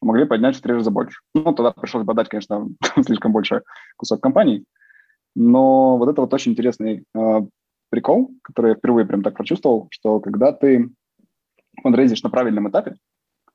[0.00, 1.20] могли поднять в три раза больше.
[1.34, 2.68] Ну, тогда пришлось подать, конечно,
[3.04, 3.62] слишком большой
[3.96, 4.64] кусок компании.
[5.34, 7.40] Но вот это вот очень интересный э,
[7.90, 10.90] прикол, который я впервые прям так прочувствовал, что когда ты
[11.82, 12.96] фандрейзишь на правильном этапе,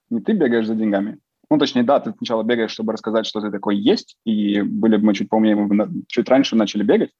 [0.09, 3.51] не ты бегаешь за деньгами, ну, точнее, да, ты сначала бегаешь, чтобы рассказать, что ты
[3.51, 7.11] такой есть, и были бы мы чуть поумнее, мы бы чуть раньше начали бегать,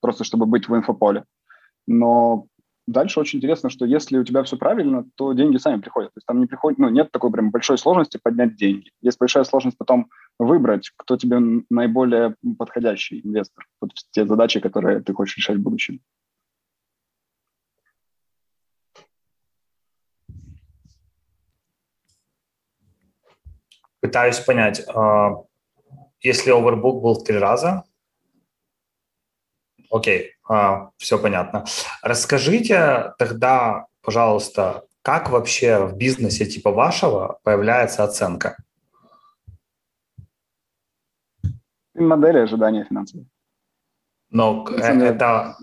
[0.00, 1.24] просто чтобы быть в инфополе.
[1.86, 2.46] Но
[2.86, 6.10] дальше очень интересно, что если у тебя все правильно, то деньги сами приходят.
[6.12, 8.90] То есть там не приходит, ну, нет такой прям большой сложности поднять деньги.
[9.00, 11.38] Есть большая сложность потом выбрать, кто тебе
[11.70, 13.66] наиболее подходящий инвестор.
[13.80, 16.00] Вот те задачи, которые ты хочешь решать в будущем.
[24.00, 25.44] Пытаюсь понять, а,
[26.20, 27.84] если Overbook был в три раза,
[29.92, 31.66] Окей, а, все понятно.
[32.02, 38.56] Расскажите тогда, пожалуйста, как вообще в бизнесе типа вашего появляется оценка?
[41.94, 43.26] Модели ожидания финансовых.
[44.30, 45.56] Но это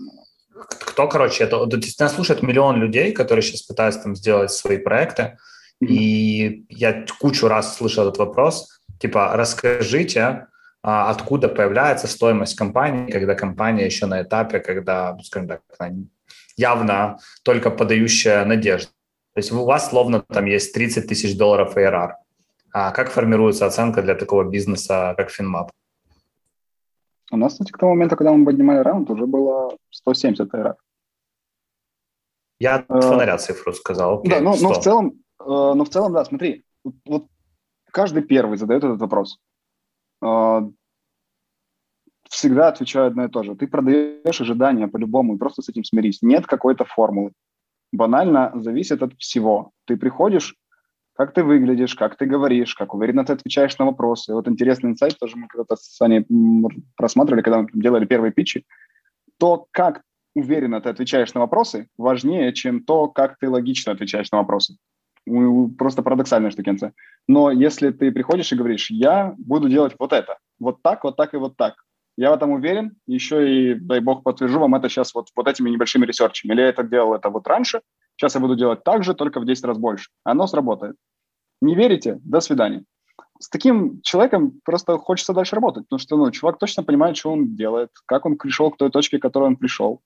[0.68, 1.66] кто, короче, это,
[1.98, 5.38] нас слушает миллион людей, которые сейчас пытаются там сделать свои проекты,
[5.82, 5.86] mm-hmm.
[5.88, 10.46] и я кучу раз слышал этот вопрос, типа, расскажите,
[10.82, 15.62] откуда появляется стоимость компании, когда компания еще на этапе, когда, скажем так,
[16.56, 18.90] явно только подающая надежду.
[19.34, 22.12] То есть у вас словно там есть 30 тысяч долларов ARR.
[22.72, 25.68] А как формируется оценка для такого бизнеса, как FinMap?
[27.32, 30.74] У нас, кстати, к тому моменту, когда мы поднимали раунд, уже было 170 ARR.
[32.58, 34.18] Я от э, фонаря цифру сказал.
[34.18, 36.64] Окей, да, но, но, в целом, э, но в целом, да, смотри,
[37.06, 37.26] вот
[37.90, 39.38] каждый первый задает этот вопрос.
[40.22, 40.68] А,
[42.28, 43.54] всегда отвечаю одно и то же.
[43.54, 46.22] Ты продаешь ожидания по-любому, и просто с этим смирись.
[46.22, 47.32] Нет какой-то формулы.
[47.92, 49.72] Банально зависит от всего.
[49.86, 50.54] Ты приходишь,
[51.14, 54.32] как ты выглядишь, как ты говоришь, как уверенно ты отвечаешь на вопросы.
[54.32, 56.24] Вот интересный инсайт тоже мы когда-то с Аней
[56.96, 58.64] просматривали, когда мы делали первые питчи.
[59.38, 60.02] То, как
[60.34, 64.76] уверенно ты отвечаешь на вопросы, важнее, чем то, как ты логично отвечаешь на вопросы
[65.78, 66.92] просто парадоксальная штукенция.
[67.28, 71.34] Но если ты приходишь и говоришь, я буду делать вот это, вот так, вот так
[71.34, 71.74] и вот так,
[72.16, 75.70] я в этом уверен, еще и, дай бог, подтвержу вам это сейчас вот, вот этими
[75.70, 76.52] небольшими ресерчами.
[76.52, 77.80] Или я это делал это вот раньше,
[78.16, 80.10] сейчас я буду делать так же, только в 10 раз больше.
[80.24, 80.96] Оно сработает.
[81.62, 82.18] Не верите?
[82.22, 82.84] До свидания.
[83.38, 87.56] с таким человеком просто хочется дальше работать, потому что ну, чувак точно понимает, что он
[87.56, 90.02] делает, как он пришел к той точке, к которой он пришел.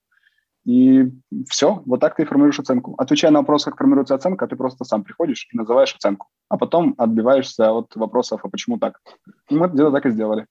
[0.65, 1.11] И
[1.47, 2.95] все, вот так ты формируешь оценку.
[2.97, 6.95] Отвечая на вопрос, как формируется оценка, ты просто сам приходишь и называешь оценку, а потом
[6.97, 8.99] отбиваешься от вопросов, а почему так.
[9.49, 10.47] И мы где-то так и сделали.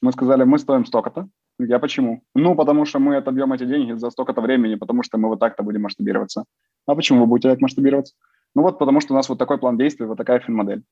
[0.00, 1.28] Мы сказали, мы стоим столько-то.
[1.58, 2.22] Я почему?
[2.34, 5.62] Ну, потому что мы отобьем эти деньги за столько-то времени, потому что мы вот так-то
[5.64, 6.44] будем масштабироваться.
[6.86, 8.14] А почему вы будете так масштабироваться?
[8.54, 10.84] Ну вот потому что у нас вот такой план действий, вот такая фин-модель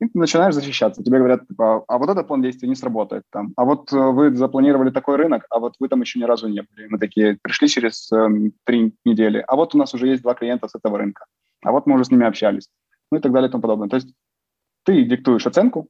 [0.00, 1.02] и ты начинаешь защищаться.
[1.02, 3.52] Тебе говорят, типа, а вот этот план действий не сработает там.
[3.56, 6.62] А вот э, вы запланировали такой рынок, а вот вы там еще ни разу не
[6.62, 6.86] были.
[6.88, 8.28] Мы такие пришли через э,
[8.64, 11.24] три недели, а вот у нас уже есть два клиента с этого рынка.
[11.64, 12.68] А вот мы уже с ними общались.
[13.10, 13.88] Ну и так далее и тому подобное.
[13.88, 14.14] То есть
[14.84, 15.88] ты диктуешь оценку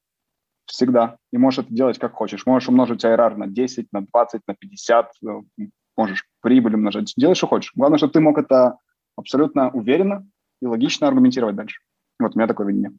[0.65, 2.47] всегда и можешь это делать как хочешь.
[2.47, 5.29] Можешь умножить IRR на 10, на 20, на 50, э,
[5.97, 7.13] можешь прибыль умножать.
[7.17, 7.73] Делай, что хочешь.
[7.75, 8.79] Главное, чтобы ты мог это
[9.17, 10.27] абсолютно уверенно
[10.63, 11.81] и логично аргументировать дальше.
[12.19, 12.93] Вот у меня такое видение.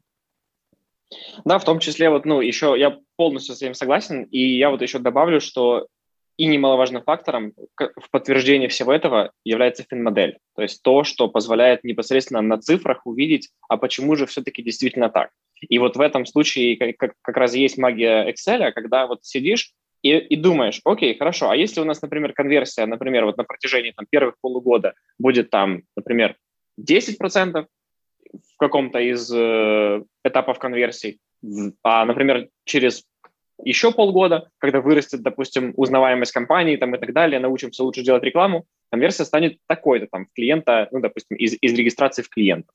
[1.44, 4.82] Да, в том числе вот, ну, еще я полностью с этим согласен, и я вот
[4.82, 5.88] еще добавлю, что
[6.36, 12.40] и немаловажным фактором в подтверждении всего этого является фин-модель, то есть то, что позволяет непосредственно
[12.40, 15.30] на цифрах увидеть, а почему же все-таки действительно так.
[15.60, 20.16] И вот в этом случае как, как раз есть магия Excel, когда вот сидишь и,
[20.16, 24.06] и думаешь, окей, хорошо, а если у нас, например, конверсия, например, вот на протяжении там,
[24.08, 26.36] первых полугода будет там, например,
[26.80, 27.66] 10%, в
[28.60, 31.18] каком-то из э, этапов конверсий,
[31.82, 33.04] а, например, через
[33.62, 38.64] еще полгода, когда вырастет, допустим, узнаваемость компании там, и так далее, научимся лучше делать рекламу,
[38.90, 42.72] конверсия станет такой-то там клиента, ну, допустим, из, из регистрации в клиента.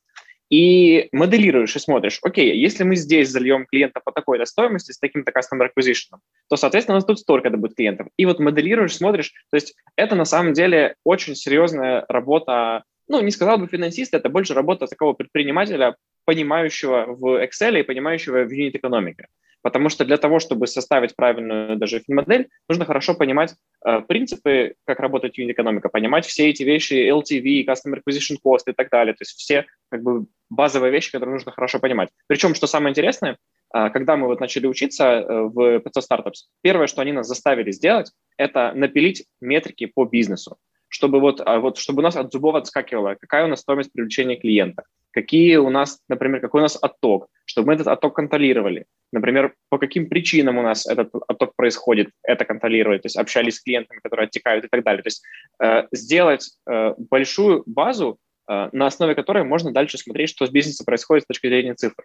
[0.51, 5.31] И моделируешь и смотришь, окей, если мы здесь зальем клиента по такой-то стоимости с таким-то
[5.31, 6.19] customer acquisition,
[6.49, 8.07] то, соответственно, у нас тут столько-то будет клиентов.
[8.17, 13.31] И вот моделируешь, смотришь, то есть это на самом деле очень серьезная работа ну, не
[13.31, 19.27] сказал бы финансист, это больше работа такого предпринимателя, понимающего в Excel и понимающего в юнит-экономике.
[19.61, 24.99] Потому что для того, чтобы составить правильную даже модель, нужно хорошо понимать э, принципы, как
[24.99, 29.15] работает юнит-экономика, понимать все эти вещи, LTV, Customer Acquisition Cost и так далее.
[29.15, 32.09] То есть все как бы базовые вещи, которые нужно хорошо понимать.
[32.27, 33.37] Причем, что самое интересное,
[33.73, 37.71] э, когда мы вот начали учиться э, в 500 Startups, первое, что они нас заставили
[37.71, 40.57] сделать, это напилить метрики по бизнесу
[40.89, 44.35] чтобы вот, а вот чтобы у нас от зубов отскакивало, какая у нас стоимость привлечения
[44.35, 48.85] клиента, какие у нас, например, какой у нас отток, чтобы мы этот отток контролировали.
[49.11, 53.61] Например, по каким причинам у нас этот отток происходит, это контролировали, то есть общались с
[53.61, 55.03] клиентами, которые оттекают и так далее.
[55.03, 55.23] То есть
[55.63, 58.17] э, сделать э, большую базу,
[58.49, 62.03] э, на основе которой можно дальше смотреть, что с бизнесом происходит с точки зрения цифр.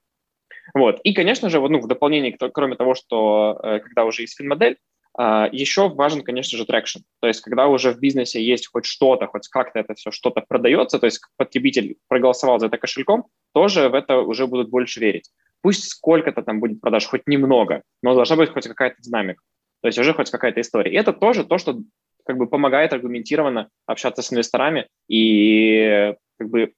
[0.74, 1.00] Вот.
[1.02, 4.76] И, конечно же, вот, ну, в дополнение, кроме того, что э, когда уже есть фин-модель,
[4.76, 4.76] а,
[5.18, 7.00] Еще важен, конечно же, traction.
[7.20, 10.98] То есть, когда уже в бизнесе есть хоть что-то, хоть как-то это все что-то продается,
[10.98, 15.30] то есть потребитель проголосовал за это кошельком, тоже в это уже будут больше верить.
[15.62, 19.42] Пусть сколько-то там будет продаж, хоть немного, но должна быть хоть какая-то динамика.
[19.82, 20.92] То есть уже хоть какая-то история.
[20.92, 21.80] И это тоже то, что
[22.24, 26.72] как бы помогает аргументированно общаться с инвесторами и как бы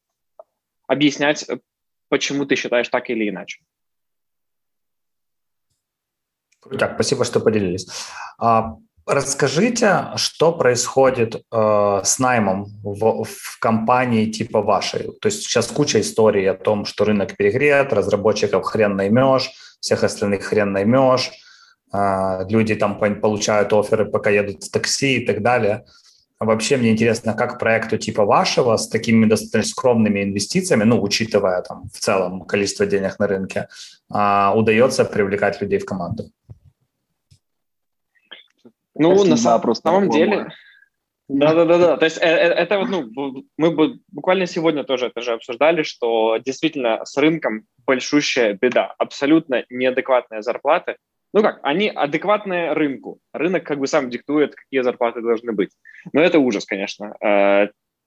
[0.87, 1.47] объяснять,
[2.09, 3.61] почему ты считаешь так или иначе.
[6.79, 7.89] Так, спасибо, что поделились.
[8.39, 15.13] А, расскажите, что происходит э, с наймом в, в компании типа вашей?
[15.21, 20.45] То есть сейчас куча историй о том, что рынок перегрет, разработчиков хрен наймешь, всех остальных
[20.45, 21.33] хрен наймешь,
[21.93, 25.85] э, люди там получают оферы, пока едут в такси и так далее.
[26.45, 31.89] Вообще мне интересно, как проекту типа вашего с такими достаточно скромными инвестициями, ну, учитывая там
[31.95, 33.69] в целом количество денег на рынке,
[34.11, 36.31] а, удается привлекать людей в команду?
[39.03, 40.53] Ну, на самом, самом деле...
[41.29, 45.83] Да-да-да, то есть э, э, это вот, ну, мы буквально сегодня тоже это же обсуждали,
[45.83, 50.97] что действительно с рынком большущая беда, абсолютно неадекватные зарплаты.
[51.33, 53.19] Ну как, они адекватные рынку.
[53.33, 55.71] Рынок как бы сам диктует, какие зарплаты должны быть.
[56.13, 57.15] Но это ужас, конечно.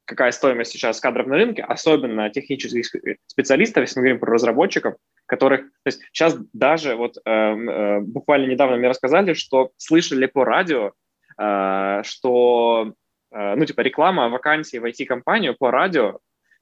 [0.06, 5.62] Какая стоимость сейчас кадров на рынке, особенно технических специалистов, если мы говорим про разработчиков, которых,
[5.62, 10.92] то есть сейчас даже вот э, э, буквально недавно мне рассказали, что слышали по радио,
[11.40, 12.94] э, что,
[13.32, 16.20] э, ну, типа реклама вакансии в IT-компанию по радио,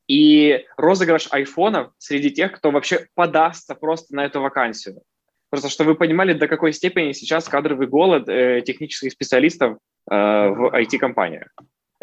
[0.07, 5.01] и розыгрыш айфонов среди тех, кто вообще подастся просто на эту вакансию.
[5.49, 9.78] Просто чтобы вы понимали, до какой степени сейчас кадровый голод э, технических специалистов
[10.09, 11.53] э, в IT-компаниях.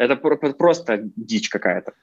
[0.01, 1.93] Это просто дичь какая-то.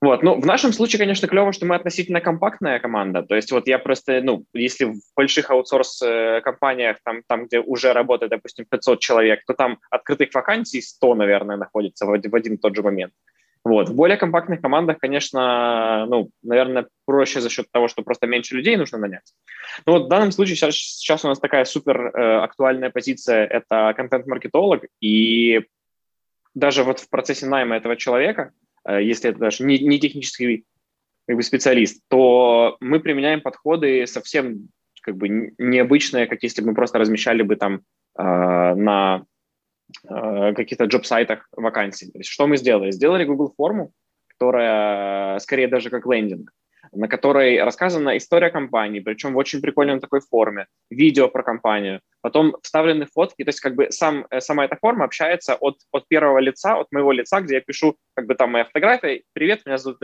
[0.00, 3.22] Вот, ну, в нашем случае, конечно, клево, что мы относительно компактная команда.
[3.22, 8.30] То есть вот я просто, ну, если в больших аутсорс-компаниях, там, там, где уже работает,
[8.30, 12.82] допустим, 500 человек, то там открытых вакансий 100, наверное, находится в, в один тот же
[12.82, 13.12] момент.
[13.64, 13.90] Вот.
[13.90, 18.76] В более компактных командах, конечно, ну, наверное, проще за счет того, что просто меньше людей
[18.76, 19.32] нужно нанять.
[19.86, 23.94] Ну вот в данном случае сейчас, сейчас у нас такая супер э, актуальная позиция– это
[23.96, 25.60] контент-маркетолог, и
[26.54, 28.52] даже вот в процессе найма этого человека,
[28.84, 30.64] э, если это даже не, не технический
[31.26, 34.68] как бы, специалист, то мы применяем подходы совсем
[35.02, 37.82] как бы необычные, как если бы мы просто размещали бы там
[38.18, 39.24] э, на
[40.08, 42.10] э, каких-то джоб-сайтах вакансий.
[42.10, 42.90] То есть что мы сделали?
[42.90, 43.92] Сделали Google форму,
[44.28, 46.52] которая скорее даже как лендинг,
[46.92, 52.56] на которой рассказана история компании, причем в очень прикольной такой форме, видео про компанию, потом
[52.62, 56.38] вставлены фотки, то есть как бы сам, э, сама эта форма общается от, от первого
[56.38, 59.98] лица, от моего лица, где я пишу как бы там моя фотография, привет, меня зовут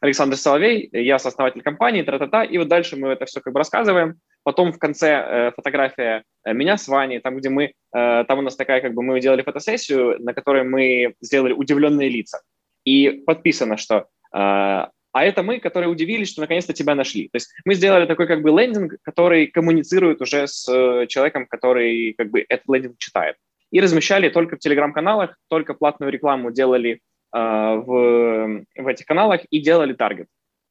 [0.00, 4.20] Александр Соловей, я сооснователь компании, тра-та-та, и вот дальше мы это все как бы рассказываем.
[4.42, 8.42] Потом в конце э, фотография э, меня с Ваней, там, где мы, э, там у
[8.42, 12.42] нас такая, как бы мы делали фотосессию, на которой мы сделали удивленные лица.
[12.84, 14.86] И подписано, что э,
[15.16, 17.28] а это мы, которые удивились, что наконец-то тебя нашли.
[17.28, 22.14] То есть мы сделали такой как бы лендинг, который коммуницирует уже с э, человеком, который
[22.18, 23.36] как бы этот лендинг читает.
[23.70, 27.00] И размещали только в телеграм-каналах, только платную рекламу делали
[27.36, 30.26] Э, в, в этих каналах и делали таргет.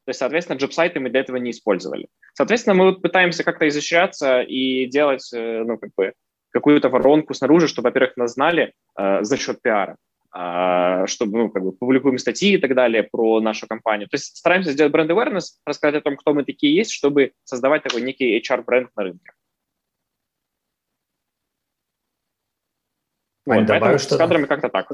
[0.05, 2.07] То есть, соответственно, джоб-сайты мы для этого не использовали.
[2.33, 6.13] Соответственно, мы вот пытаемся как-то изощряться и делать, э, ну, как бы,
[6.51, 9.97] какую-то воронку снаружи, чтобы, во-первых, нас знали э, за счет пиара,
[10.35, 14.09] чтобы, ну, как бы, публикуем статьи и так далее про нашу компанию.
[14.09, 17.83] То есть стараемся сделать бренд awareness, рассказать о том, кто мы такие есть, чтобы создавать
[17.83, 19.31] такой некий HR-бренд на рынке.
[23.47, 24.91] Ань, вот, добавишь что с кадрами как-то так.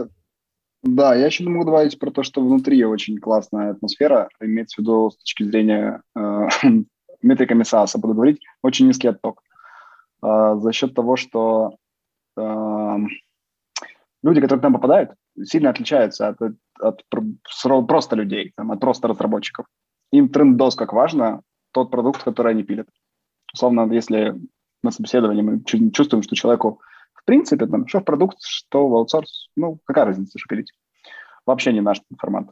[0.83, 5.11] Да, я еще могу добавить про то, что внутри очень классная атмосфера, имеется в виду
[5.11, 6.47] с точки зрения э,
[7.21, 9.41] метриками SaaS, буду говорить, очень низкий отток.
[10.23, 11.75] Э, за счет того, что
[12.35, 12.97] э,
[14.23, 15.11] люди, которые там попадают,
[15.43, 16.37] сильно отличаются от,
[16.79, 19.65] от, от просто людей, там, от просто разработчиков.
[20.11, 21.41] Им тренд-дос как важно,
[21.71, 22.87] тот продукт, который они пилят.
[23.53, 24.35] Условно, если
[24.83, 26.81] на собеседовании мы чувствуем, что человеку
[27.21, 30.73] в принципе, там, что в продукт, что в аутсорс, ну, какая разница, что пилить?
[31.45, 32.47] Вообще не наш формат.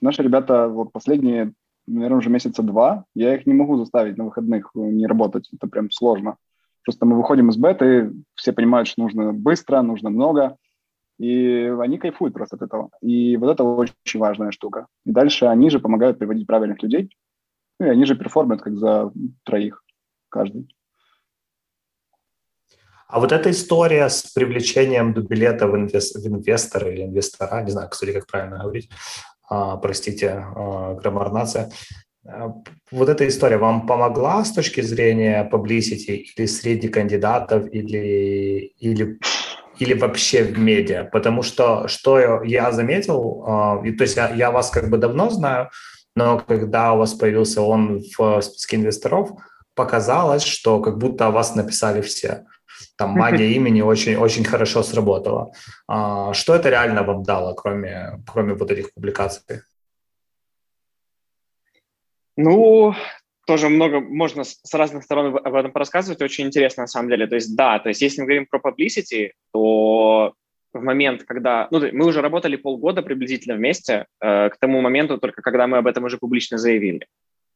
[0.00, 1.52] Наши ребята, вот последние,
[1.86, 5.90] наверное, уже месяца два, я их не могу заставить на выходных не работать, это прям
[5.90, 6.36] сложно.
[6.84, 10.56] Просто мы выходим из беты, все понимают, что нужно быстро, нужно много,
[11.22, 12.90] и они кайфуют просто от этого.
[13.00, 14.86] И вот это очень важная штука.
[15.06, 17.16] И дальше они же помогают приводить правильных людей,
[17.78, 19.12] ну, и они же перформят как за
[19.44, 19.84] троих
[20.28, 20.68] каждый.
[23.06, 27.88] А вот эта история с привлечением билета в, инвес, в инвестора или инвестора, не знаю,
[27.90, 28.90] кстати, как правильно говорить,
[29.48, 31.70] а, простите, а, граммар-нация,
[32.26, 32.54] а,
[32.90, 39.18] вот эта история вам помогла с точки зрения publicity или среди кандидатов, или, или,
[39.78, 41.04] или вообще в медиа?
[41.04, 45.70] Потому что, что я заметил, а, то есть я, я вас как бы давно знаю,
[46.14, 49.30] но когда у вас появился он в списке инвесторов,
[49.74, 52.44] показалось, что как будто о вас написали все
[52.96, 55.52] там магия имени очень, очень хорошо сработала.
[55.88, 59.62] А, что это реально вам дало, кроме, кроме вот этих публикаций?
[62.36, 62.94] Ну,
[63.46, 67.26] тоже много можно с разных сторон об этом рассказывать, очень интересно на самом деле.
[67.26, 70.34] То есть да, то есть если мы говорим про publicity, то
[70.72, 71.68] в момент, когда...
[71.70, 75.86] Ну, мы уже работали полгода приблизительно вместе, э, к тому моменту только когда мы об
[75.86, 77.06] этом уже публично заявили.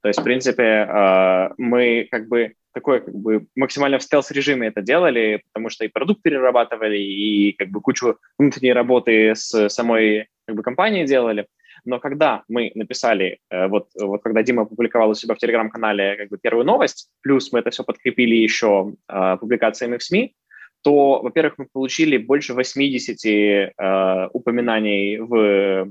[0.02, 4.82] То есть, в принципе, э, мы как бы такое как бы максимально в стелс-режиме это
[4.82, 10.56] делали, потому что и продукт перерабатывали, и как бы кучу внутренней работы с самой как
[10.56, 11.46] бы компанией делали.
[11.86, 16.28] Но когда мы написали, э, вот, вот когда Дима опубликовал у себя в Телеграм-канале как
[16.28, 20.34] бы первую новость, плюс мы это все подкрепили еще э, публикациями в СМИ,
[20.82, 25.84] то, во-первых, мы получили больше 80 э, упоминаний в, э,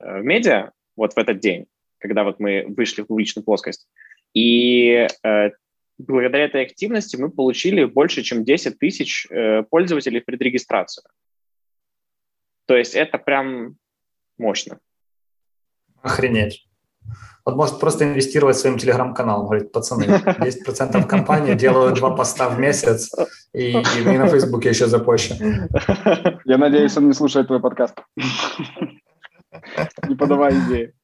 [0.00, 1.66] в медиа вот в этот день,
[1.98, 3.86] когда вот мы вышли в публичную плоскость.
[4.34, 5.50] И э,
[5.98, 11.04] благодаря этой активности мы получили больше, чем 10 тысяч э, пользователей в предрегистрацию.
[12.66, 13.76] То есть это прям
[14.38, 14.78] мощно.
[16.02, 16.66] Охренеть.
[17.44, 19.46] Вот может просто инвестировать своим телеграм-каналом.
[19.46, 23.10] Говорит, пацаны, 10% компании делают два поста в месяц,
[23.52, 25.68] и, и на Фейсбуке еще запущен.
[26.44, 27.98] Я надеюсь, он не слушает твой подкаст.
[30.08, 30.94] Не подавай идеи.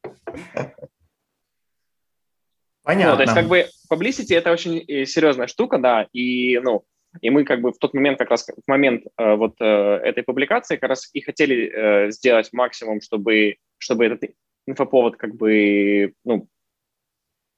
[2.84, 3.10] Понятно.
[3.10, 6.84] Ну, то есть как бы publicity это очень э, серьезная штука, да, и, ну,
[7.20, 10.22] и мы как бы в тот момент, как раз в момент э, вот э, этой
[10.22, 14.22] публикации как раз и хотели э, сделать максимум, чтобы, чтобы этот
[14.68, 16.46] инфоповод как бы, ну,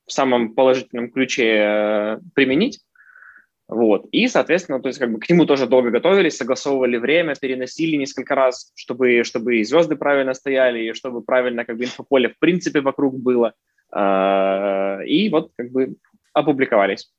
[0.06, 2.80] в самом положительном ключе э, применить.
[3.68, 4.06] Вот.
[4.10, 8.34] И, соответственно, то есть как бы к нему тоже долго готовились, согласовывали время, переносили несколько
[8.34, 12.80] раз, чтобы, чтобы и звезды правильно стояли, и чтобы правильно как бы инфополе в принципе
[12.80, 13.54] вокруг было.
[13.92, 15.94] А, и вот как бы
[16.32, 17.12] опубликовались.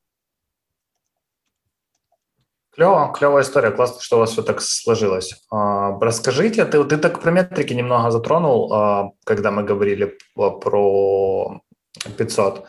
[2.73, 5.35] Клево, клевая история, классно, что у вас все так сложилось.
[5.51, 11.61] А, расскажите, ты, ты так про метрики немного затронул, а, когда мы говорили про
[12.17, 12.65] 500,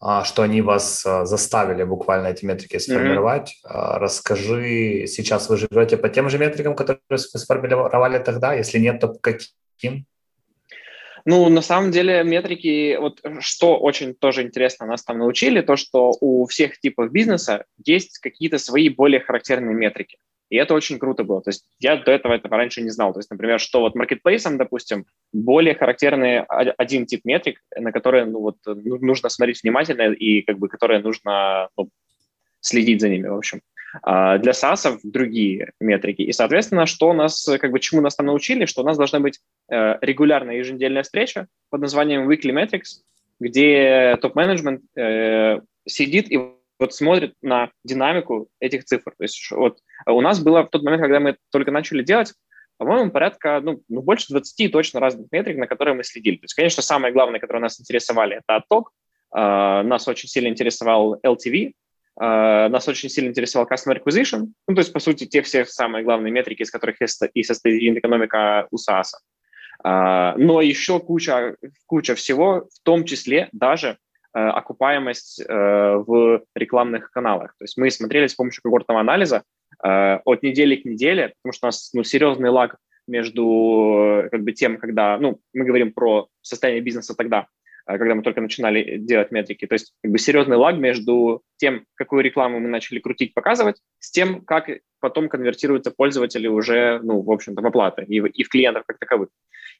[0.00, 3.60] а, что они вас заставили буквально эти метрики сформировать.
[3.66, 3.98] Mm-hmm.
[3.98, 8.54] Расскажи, сейчас вы живете по тем же метрикам, которые вы сформировали тогда?
[8.54, 10.06] Если нет, то каким?
[11.24, 16.12] Ну, на самом деле, метрики, вот что очень тоже интересно нас там научили, то, что
[16.20, 20.18] у всех типов бизнеса есть какие-то свои более характерные метрики.
[20.52, 21.40] И это очень круто было.
[21.40, 23.14] То есть я до этого этого раньше не знал.
[23.14, 28.40] То есть, например, что вот маркетплейсом, допустим, более характерный один тип метрик, на которые ну,
[28.40, 31.88] вот, ну, нужно смотреть внимательно и как бы которые нужно ну,
[32.60, 33.62] следить за ними, в общем.
[34.02, 36.22] А для SaaS другие метрики.
[36.22, 39.40] И, соответственно, что нас, как бы, чему нас там научили, что у нас должна быть
[39.70, 43.02] э, регулярная еженедельная встреча под названием Weekly Metrics,
[43.38, 46.38] где топ-менеджмент э, сидит и
[46.78, 49.12] вот смотрит на динамику этих цифр.
[49.16, 52.32] То есть вот у нас было в тот момент, когда мы только начали делать,
[52.78, 56.36] по-моему, порядка, ну, ну, больше 20 точно разных метрик, на которые мы следили.
[56.36, 58.90] То есть, конечно, самое главное, которое нас интересовали, это отток.
[59.34, 61.72] Uh, нас очень сильно интересовал LTV,
[62.18, 66.30] нас очень сильно интересовал Customer Acquisition, ну, то есть, по сути, те все самые главные
[66.30, 69.06] метрики, из которых и состоит экономика у SaaS.
[69.84, 71.56] Uh, но еще куча,
[71.86, 73.98] куча всего, в том числе даже
[74.36, 77.54] uh, окупаемость в рекламных каналах.
[77.58, 79.42] То есть мы смотрели с помощью когортного анализа
[79.82, 82.76] от недели к неделе, потому что у нас ну, серьезный лаг
[83.08, 87.48] между как бы, тем, когда ну, мы говорим про состояние бизнеса тогда,
[87.86, 89.66] когда мы только начинали делать метрики.
[89.66, 94.10] То есть как бы серьезный лаг между тем, какую рекламу мы начали крутить, показывать, с
[94.10, 94.68] тем, как
[95.02, 98.98] потом конвертируются пользователи уже, ну, в общем-то, в оплаты и в, и в клиентов как
[98.98, 99.28] таковых.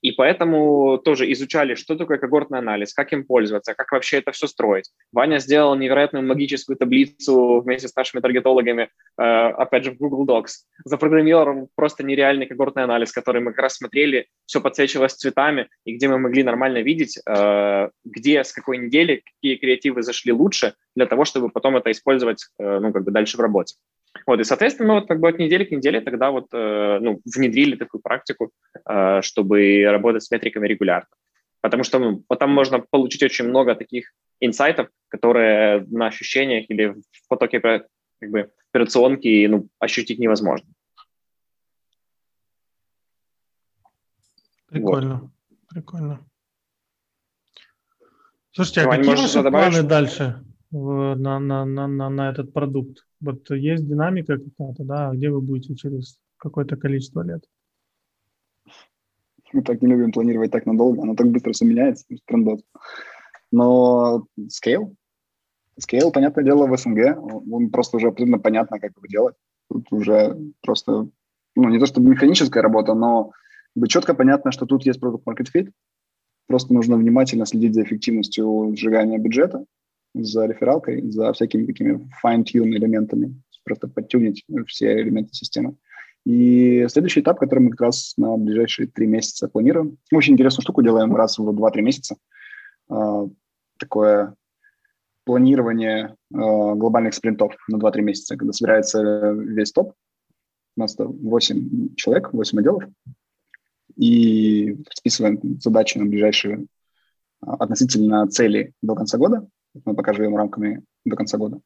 [0.03, 4.49] И поэтому тоже изучали, что такое когортный анализ, как им пользоваться, как вообще это все
[4.49, 4.91] строить.
[5.13, 10.51] Ваня сделал невероятную магическую таблицу вместе с нашими таргетологами, э, опять же, в Google Docs.
[10.85, 16.09] Запрограммировал просто нереальный когортный анализ, который мы как раз смотрели, все подсвечивалось цветами, и где
[16.09, 21.25] мы могли нормально видеть, э, где, с какой недели, какие креативы зашли лучше, для того,
[21.25, 23.77] чтобы потом это использовать, э, ну, как бы дальше в работе.
[24.27, 27.21] Вот, и, соответственно, мы вот как бы от недели к неделе тогда вот, э, ну,
[27.25, 28.51] внедрили такую практику,
[28.89, 31.09] э, чтобы работать с метриками регулярно.
[31.61, 36.89] Потому что ну, вот там можно получить очень много таких инсайтов, которые на ощущениях или
[36.89, 37.87] в потоке как
[38.21, 40.69] бы, операционки ну, ощутить невозможно.
[44.67, 45.31] Прикольно, вот.
[45.69, 46.27] прикольно.
[48.53, 53.05] Слушайте, а какие ваши планы дальше на, на, на, на, на этот продукт?
[53.21, 57.45] Вот есть динамика какая-то, да, где вы будете через какое-то количество лет?
[59.53, 62.07] Мы так не любим планировать так надолго, оно так быстро все меняется.
[63.51, 64.95] Но scale,
[65.79, 67.19] scale, понятное дело, в СНГ,
[67.51, 69.37] он просто уже абсолютно понятно, как его делать.
[69.69, 71.09] Тут уже просто,
[71.55, 73.33] ну, не то чтобы механическая работа, но
[73.89, 75.71] четко понятно, что тут есть продукт market fit,
[76.47, 79.67] просто нужно внимательно следить за эффективностью сжигания бюджета,
[80.15, 85.77] за рефералкой, за всякими такими fine-tune элементами, просто подтюнить все элементы системы.
[86.25, 89.99] И следующий этап, который мы как раз на ближайшие три месяца планируем.
[90.13, 92.17] Очень интересную штуку делаем раз в два-три месяца.
[92.89, 93.27] А,
[93.79, 94.35] такое
[95.25, 99.95] планирование а, глобальных спринтов на 2-3 месяца, когда собирается весь топ.
[100.77, 102.85] У нас 8 человек, 8 отделов.
[103.97, 106.67] И расписываем задачи на ближайшие
[107.41, 109.47] а, относительно цели до конца года
[109.85, 111.61] мы пока живем рамками до конца года,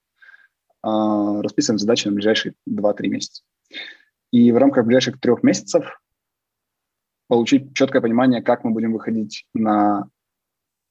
[0.83, 3.43] а, расписываем задачи на ближайшие 2-3 месяца.
[4.33, 6.01] И в рамках ближайших трех месяцев
[7.29, 10.09] получить четкое понимание, как мы будем выходить на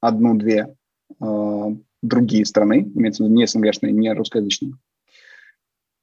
[0.01, 0.75] одну-две
[1.21, 4.73] э, другие страны, имеется в виду не СНГшные, не русскоязычные,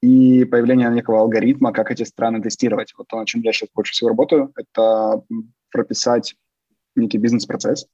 [0.02, 2.92] и появление некого алгоритма, как эти страны тестировать.
[2.96, 5.22] Вот то, над чем я сейчас больше всего работаю, это
[5.70, 6.34] прописать
[6.96, 7.86] некий бизнес-процесс,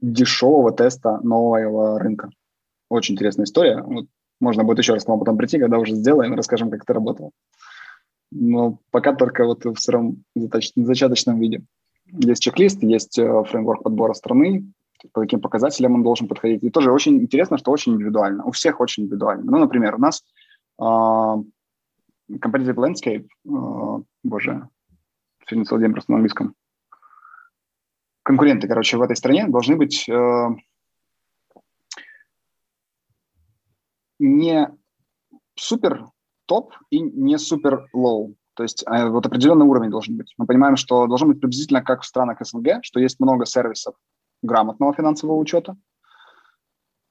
[0.00, 2.30] дешевого теста нового рынка.
[2.88, 3.82] Очень интересная история.
[3.82, 4.06] Вот
[4.40, 7.30] можно будет еще раз к вам потом прийти, когда уже сделаем, расскажем, как это работало.
[8.30, 11.62] Но пока только вот в сыром зачаточном виде.
[12.06, 14.70] Есть чек-лист, есть э, фреймворк подбора страны,
[15.12, 16.62] по каким показателям он должен подходить.
[16.62, 18.44] И тоже очень интересно, что очень индивидуально.
[18.44, 19.50] У всех очень индивидуально.
[19.50, 20.22] Ну, например, у нас
[20.80, 21.44] uh,
[22.30, 24.68] competitive landscape, uh, боже,
[25.48, 26.54] сегодня целый день просто на английском,
[28.26, 30.48] конкуренты, короче, в этой стране должны быть э,
[34.18, 34.68] не
[35.54, 36.06] super
[36.46, 38.34] top и не super low.
[38.54, 40.34] То есть э, вот определенный уровень должен быть.
[40.38, 43.94] Мы понимаем, что должно быть приблизительно как в странах СНГ, что есть много сервисов
[44.42, 45.76] грамотного финансового учета,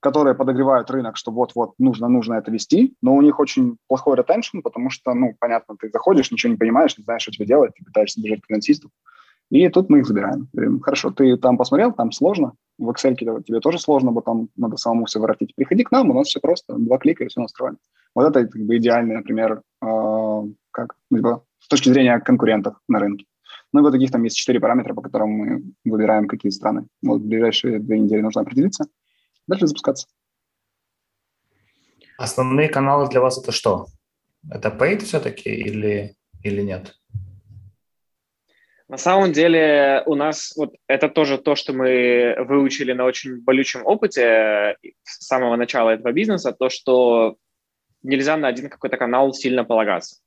[0.01, 4.59] которые подогревают рынок, что вот-вот нужно, нужно это вести, но у них очень плохой ретеншн,
[4.59, 7.86] потому что, ну, понятно, ты заходишь, ничего не понимаешь, не знаешь, что тебе делать, ты
[7.86, 8.91] пытаешься бежать к финансисту.
[9.52, 10.50] И тут мы их забираем.
[10.54, 14.78] Говорим, хорошо, ты там посмотрел, там сложно, в Excel тебе тоже сложно, бо там надо
[14.78, 15.54] самому все воротить.
[15.56, 17.78] Приходи к нам, у нас все просто, два клика и все настроено.
[18.16, 20.41] Вот это как бы идеальный, например, э,
[20.72, 20.96] как
[21.60, 23.26] с точки зрения конкурентов на рынке.
[23.72, 26.88] Ну и вот таких там есть четыре параметра, по которым мы выбираем, какие страны.
[27.04, 28.86] Вот в ближайшие две недели нужно определиться
[29.48, 30.08] дальше запускаться.
[32.18, 33.88] Основные каналы для вас это что?
[34.50, 36.96] Это paid все-таки или, или нет?
[38.88, 43.86] На самом деле у нас вот это тоже то, что мы выучили на очень болючем
[43.86, 47.38] опыте с самого начала этого бизнеса, то, что
[48.04, 50.18] нельзя на один какой-то канал сильно полагаться.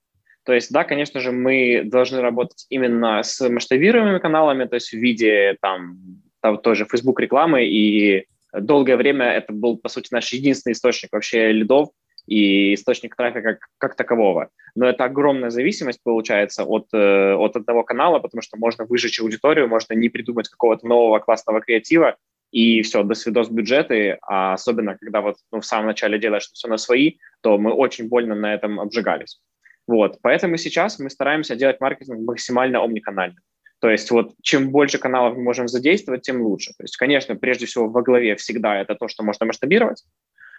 [0.45, 4.97] То есть, да, конечно же, мы должны работать именно с масштабируемыми каналами, то есть в
[4.97, 5.99] виде там,
[6.41, 11.53] там тоже Facebook рекламы и долгое время это был, по сути, наш единственный источник вообще
[11.53, 11.91] лидов
[12.29, 14.51] и источник трафика как, такового.
[14.75, 19.69] Но это огромная зависимость получается от, э, от одного канала, потому что можно выжечь аудиторию,
[19.69, 22.17] можно не придумать какого-то нового классного креатива,
[22.51, 26.69] и все, до свидос бюджеты, а особенно когда вот ну, в самом начале делаешь все
[26.69, 29.41] на свои, то мы очень больно на этом обжигались.
[29.87, 33.43] Вот, поэтому сейчас мы стараемся делать маркетинг максимально омниканальным.
[33.81, 36.73] То есть вот чем больше каналов мы можем задействовать, тем лучше.
[36.77, 40.05] То есть, конечно, прежде всего во главе всегда это то, что можно масштабировать,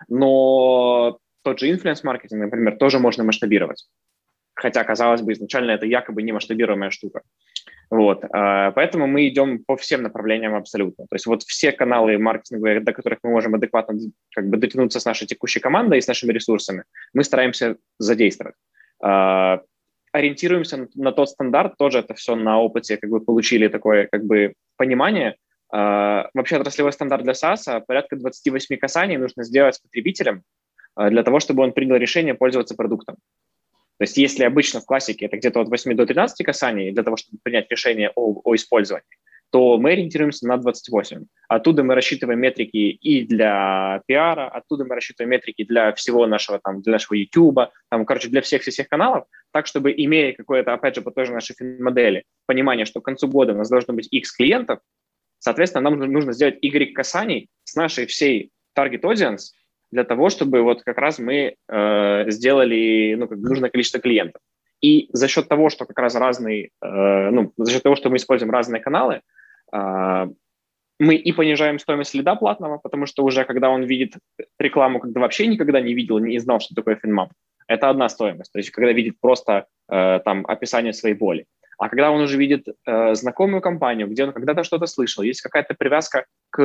[0.08, 3.88] но тот же инфлюенс-маркетинг, например, тоже можно масштабировать.
[4.56, 7.22] Хотя, казалось бы, изначально это якобы не масштабируемая штука.
[7.90, 11.06] Вот, а, поэтому мы идем по всем направлениям абсолютно.
[11.08, 13.98] То есть вот все каналы маркетинга, до которых мы можем адекватно
[14.36, 16.84] как бы дотянуться с нашей текущей командой и с нашими ресурсами,
[17.14, 18.56] мы стараемся задействовать.
[19.02, 19.62] А,
[20.12, 24.54] ориентируемся на тот стандарт, тоже это все на опыте как бы получили такое как бы
[24.78, 25.36] понимание.
[25.72, 30.42] Uh, вообще отраслевой стандарт для SaaS порядка 28 касаний нужно сделать с потребителем
[31.10, 33.16] для того, чтобы он принял решение пользоваться продуктом.
[34.00, 37.18] То есть если обычно в классике это где-то от 8 до 13 касаний для того,
[37.18, 39.06] чтобы принять решение о, о использовании,
[39.52, 41.26] то мы ориентируемся на 28.
[41.48, 46.82] Оттуда мы рассчитываем метрики и для пиара, оттуда мы рассчитываем метрики для всего нашего, там,
[46.82, 51.12] для нашего YouTube, там, короче, для всех-всех каналов, так, чтобы, имея какое-то, опять же, по
[51.12, 54.80] той же нашей модели, понимание, что к концу года у нас должно быть X клиентов,
[55.40, 59.52] соответственно, нам нужно сделать Y касаний с нашей всей target audience
[59.92, 64.42] для того, чтобы вот как раз мы э, сделали ну, как нужное количество клиентов.
[64.82, 68.18] И за счет того, что как раз разные, э, ну, за счет того, что мы
[68.18, 69.22] используем разные каналы,
[69.74, 70.28] э,
[71.00, 74.14] мы и понижаем стоимость лида платного, потому что уже когда он видит
[74.60, 77.32] рекламу, когда вообще никогда не видел, не знал, что такое финмап,
[77.68, 78.52] это одна стоимость.
[78.52, 81.46] То есть когда видит просто э, там описание своей боли.
[81.78, 85.76] А когда он уже видит э, знакомую компанию, где он когда-то что-то слышал, есть какая-то
[85.76, 86.58] привязка к,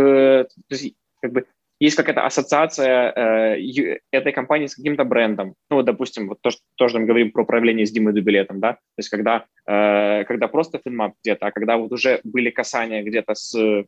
[0.68, 1.46] то есть, как бы
[1.80, 5.54] есть какая-то ассоциация э, этой компании с каким-то брендом.
[5.70, 8.74] Ну, вот, допустим, вот то, что тоже мы говорим про управление с Димой Дубилетом, да,
[8.74, 13.34] то есть когда, э, когда просто финмап где-то, а когда вот уже были касания где-то
[13.34, 13.84] с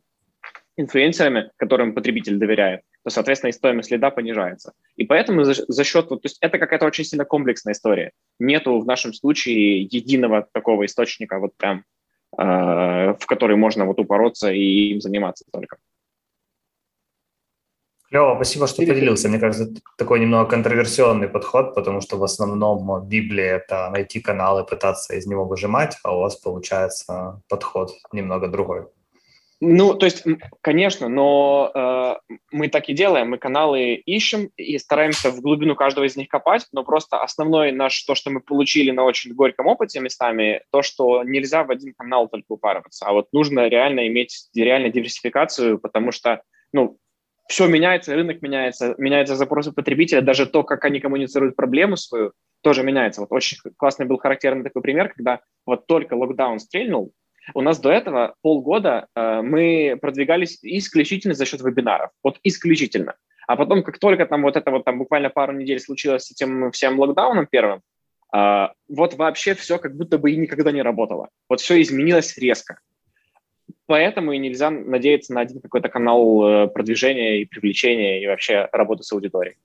[0.77, 4.73] инфлюенсерами, которым потребитель доверяет, то, соответственно, и стоимость лида понижается.
[4.95, 8.11] И поэтому за, за счет, вот, то есть это какая-то очень сильно комплексная история.
[8.39, 11.83] Нету в нашем случае единого такого источника, вот прям,
[12.37, 15.77] э, в который можно вот упороться и им заниматься только.
[18.09, 19.27] Клево, спасибо, что поделился.
[19.27, 24.59] Мне кажется, это такой немного контроверсионный подход, потому что в основном Библия– это найти канал
[24.59, 28.85] и пытаться из него выжимать, а у вас получается подход немного другой.
[29.59, 30.23] Ну, то есть,
[30.61, 33.31] конечно, но э, мы так и делаем.
[33.31, 38.03] Мы каналы ищем и стараемся в глубину каждого из них копать, но просто основной наш,
[38.03, 42.29] то, что мы получили на очень горьком опыте местами, то, что нельзя в один канал
[42.29, 46.99] только упарываться, а вот нужно реально иметь реально диверсификацию, потому что, ну,
[47.47, 52.83] все меняется, рынок меняется, меняются запросы потребителя, даже то, как они коммуницируют проблему свою, тоже
[52.83, 53.21] меняется.
[53.21, 57.13] Вот очень классный был характерный такой пример, когда вот только локдаун стрельнул,
[57.53, 62.11] у нас до этого полгода э, мы продвигались исключительно за счет вебинаров.
[62.23, 63.15] Вот исключительно.
[63.47, 66.71] А потом, как только там вот это вот там буквально пару недель случилось с этим
[66.71, 67.81] всем локдауном первым,
[68.35, 71.29] э, вот вообще все как будто бы и никогда не работало.
[71.47, 72.79] Вот все изменилось резко.
[73.87, 79.03] Поэтому и нельзя надеяться на один какой-то канал э, продвижения и привлечения и вообще работы
[79.03, 79.55] с аудиторией.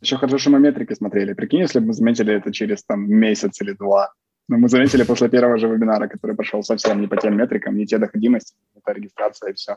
[0.00, 1.34] Еще хорошо, что мы метрики смотрели.
[1.34, 4.12] Прикинь, если бы мы заметили это через там месяц или два.
[4.48, 7.86] Но мы заметили после первого же вебинара, который прошел совсем не по тем метрикам, не
[7.86, 9.76] те доходимости, это регистрация и все.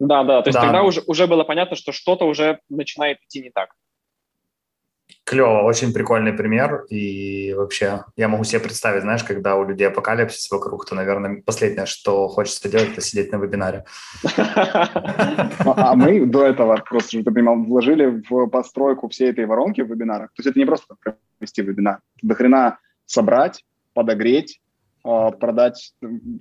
[0.00, 0.62] Да, да, то есть да.
[0.62, 3.70] тогда уже, уже было понятно, что что-то уже начинает идти не так.
[5.26, 6.84] Клево, очень прикольный пример.
[6.88, 11.84] И вообще, я могу себе представить, знаешь, когда у людей апокалипсис вокруг, то, наверное, последнее,
[11.86, 13.84] что хочется делать, это сидеть на вебинаре.
[14.22, 19.80] Ну, а мы до этого, просто, чтобы ты понимал, вложили в постройку всей этой воронки
[19.80, 20.28] в вебинарах.
[20.28, 20.94] То есть это не просто
[21.40, 21.98] провести вебинар.
[22.22, 23.64] До хрена собрать,
[23.94, 24.60] подогреть,
[25.02, 25.92] а, продать,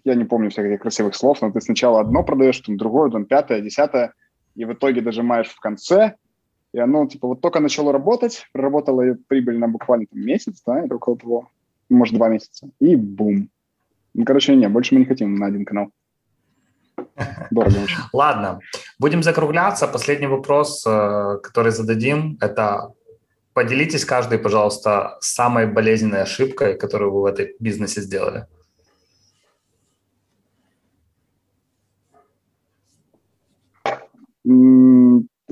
[0.04, 3.26] я не помню всех этих красивых слов, но ты сначала одно продаешь, потом другое, потом
[3.26, 4.14] пятое, десятое,
[4.56, 6.18] и в итоге дожимаешь в конце,
[6.76, 10.92] и оно, типа, вот только начало работать, проработало прибыль на буквально там, месяц, да, или
[10.92, 11.50] около того,
[11.90, 13.50] может, два месяца, и бум.
[14.14, 15.88] Ну, короче, не, больше мы не хотим на один канал.
[17.52, 17.96] Дорого очень.
[18.12, 18.60] Ладно,
[19.00, 19.88] будем закругляться.
[19.88, 22.92] Последний вопрос, э, который зададим, это
[23.54, 28.48] поделитесь каждый, пожалуйста, самой болезненной ошибкой, которую вы в этой бизнесе сделали.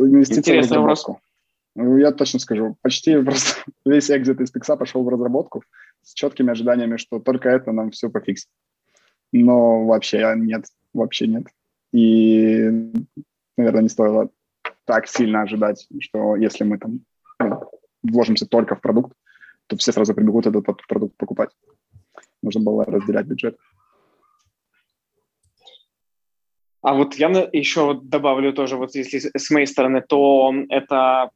[0.08, 1.20] Инвестиции в разработку.
[1.76, 2.78] Ну, я точно скажу.
[2.82, 5.64] Почти просто весь экзит из пикса пошел в разработку
[6.04, 8.50] с четкими ожиданиями, что только это нам все пофиксит.
[9.32, 11.48] Но вообще нет, вообще нет.
[11.92, 12.92] И,
[13.58, 14.30] наверное, не стоило
[14.86, 17.02] так сильно ожидать, что если мы там
[17.40, 17.62] ну,
[18.04, 19.14] вложимся только в продукт,
[19.68, 21.50] то все сразу прибегут этот продукт покупать.
[22.42, 23.58] Нужно было разделять бюджет.
[26.84, 31.32] А вот я еще добавлю тоже, вот если с моей стороны, то это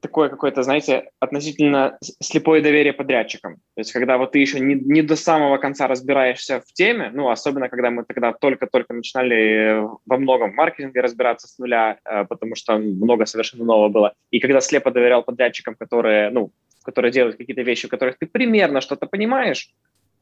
[0.00, 3.54] такое какое-то, знаете, относительно слепое доверие подрядчикам.
[3.54, 7.30] То есть когда вот ты еще не, не до самого конца разбираешься в теме, ну,
[7.30, 12.76] особенно когда мы тогда только-только начинали во многом маркетинге разбираться с нуля, э, потому что
[12.76, 14.12] много совершенно нового было.
[14.30, 16.50] И когда слепо доверял подрядчикам, которые, ну,
[16.84, 19.70] которые делают какие-то вещи, в которых ты примерно что-то понимаешь,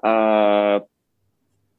[0.05, 0.81] э,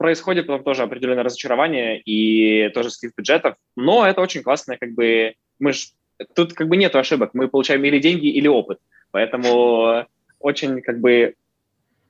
[0.03, 5.35] происходит потом тоже определенное разочарование и тоже слив бюджетов, но это очень классно, как бы
[5.59, 5.91] мы ж,
[6.35, 8.79] тут как бы нету ошибок, мы получаем или деньги, или опыт,
[9.11, 10.05] поэтому
[10.39, 11.35] очень как бы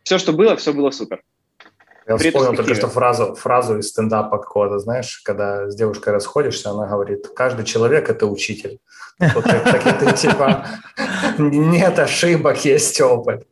[0.02, 1.22] все, что было, все было супер.
[2.08, 6.88] Я вспомнил только что фразу, фразу из стендапа какого-то, знаешь, когда с девушкой расходишься, она
[6.88, 8.80] говорит, каждый человек– это учитель.
[9.20, 10.66] Вот так, так ты типа,
[11.38, 13.46] нет ошибок, есть опыт.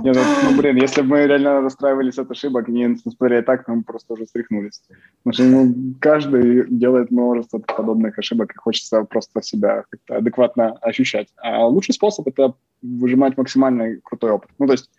[0.00, 3.82] Нет, ну, ну, блин, если бы мы реально расстраивались от ошибок, не смотрели так, мы
[3.82, 4.82] просто уже стряхнулись.
[5.22, 11.28] Потому что ну, каждый делает множество подобных ошибок, и хочется просто себя как-то адекватно ощущать.
[11.36, 14.50] А лучший способ– это выжимать максимально крутой опыт.
[14.58, 14.90] Ну, то есть,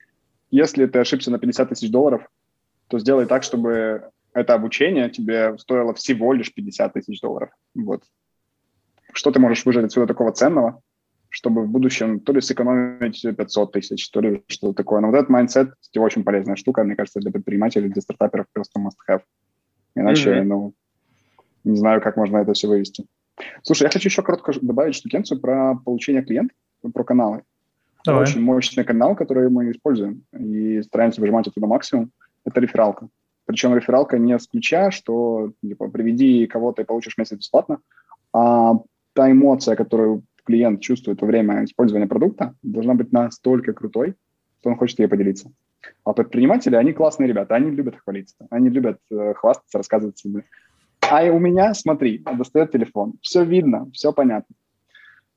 [0.51, 2.27] если ты ошибся на 50 тысяч долларов,
[2.87, 7.49] то сделай так, чтобы это обучение тебе стоило всего лишь 50 тысяч долларов.
[7.75, 8.03] Вот.
[9.13, 10.81] Что ты можешь выжать отсюда такого ценного,
[11.33, 15.01] чтобы в будущем то ли сэкономить 500 тысяч, то ли что-то такое.
[15.01, 18.97] Но вот этот mindset– очень полезная штука, мне кажется, для предпринимателей, для стартаперов просто must
[19.09, 19.21] have.
[19.95, 20.43] Иначе, mm-hmm.
[20.43, 20.73] ну,
[21.63, 23.05] не знаю, как можно это все вывести.
[23.63, 26.55] Слушай, я хочу еще коротко добавить штукенцию про получение клиентов,
[26.93, 27.41] про каналы.
[28.05, 28.21] Давай.
[28.21, 32.11] Очень мощный канал, который мы используем и стараемся выжимать оттуда максимум.
[32.45, 33.07] Это рефералка.
[33.45, 37.79] Причем рефералка не с ключа, что типа приведи кого-то и получишь месяц бесплатно,
[38.33, 38.75] а
[39.13, 44.15] та эмоция, которую клиент чувствует во время использования продукта, должна быть настолько крутой,
[44.59, 45.51] что он хочет ей поделиться.
[46.05, 50.45] А предприниматели, они классные ребята, они любят хвалиться, они любят э, хвастаться, рассказывать себе.
[51.01, 54.55] А у меня, смотри, достает телефон, все видно, все понятно.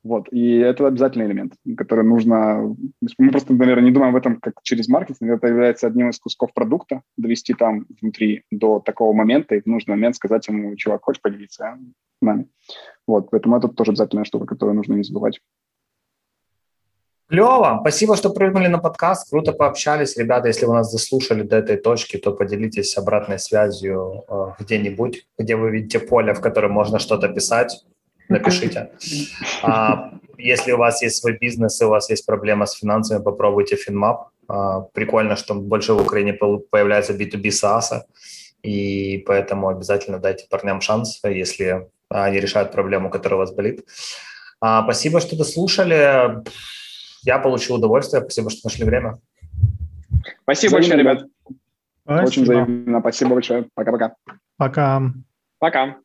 [0.07, 2.77] Вот, и это обязательный элемент, который нужно...
[3.19, 6.55] Мы просто, наверное, не думаем об этом как через маркетинг, это является одним из кусков
[6.55, 11.21] продукта, довести там внутри до такого момента и в нужный момент сказать ему, чувак, хочешь
[11.21, 11.77] поделиться
[12.21, 12.47] с нами?
[13.05, 15.41] Вот, поэтому это тоже обязательная штука, которую нужно не забывать.
[17.29, 17.79] Клево.
[17.81, 19.29] Спасибо, что прыгнули на подкаст.
[19.29, 20.17] Круто пообщались.
[20.17, 25.57] Ребята, если вы нас заслушали до этой точки, то поделитесь обратной связью э, где-нибудь, где
[25.57, 27.85] вы видите поле, в котором можно что-то писать
[28.29, 28.91] напишите.
[29.63, 33.77] А, если у вас есть свой бизнес и у вас есть проблема с финансами, попробуйте
[33.77, 34.27] FinMap.
[34.49, 38.03] А, прикольно, что больше в Украине появляется B2B SaaS,
[38.63, 43.85] и поэтому обязательно дайте парням шанс, если они решают проблему, которая у вас болит.
[44.61, 46.43] А, спасибо, что дослушали.
[47.23, 48.23] Я получил удовольствие.
[48.23, 49.19] Спасибо, что нашли время.
[50.43, 51.25] Спасибо большое, ребят.
[52.07, 53.01] Очень взаимно.
[53.01, 53.69] Спасибо большое.
[53.75, 54.15] Пока-пока.
[54.57, 55.03] Пока.
[55.59, 55.97] Пока.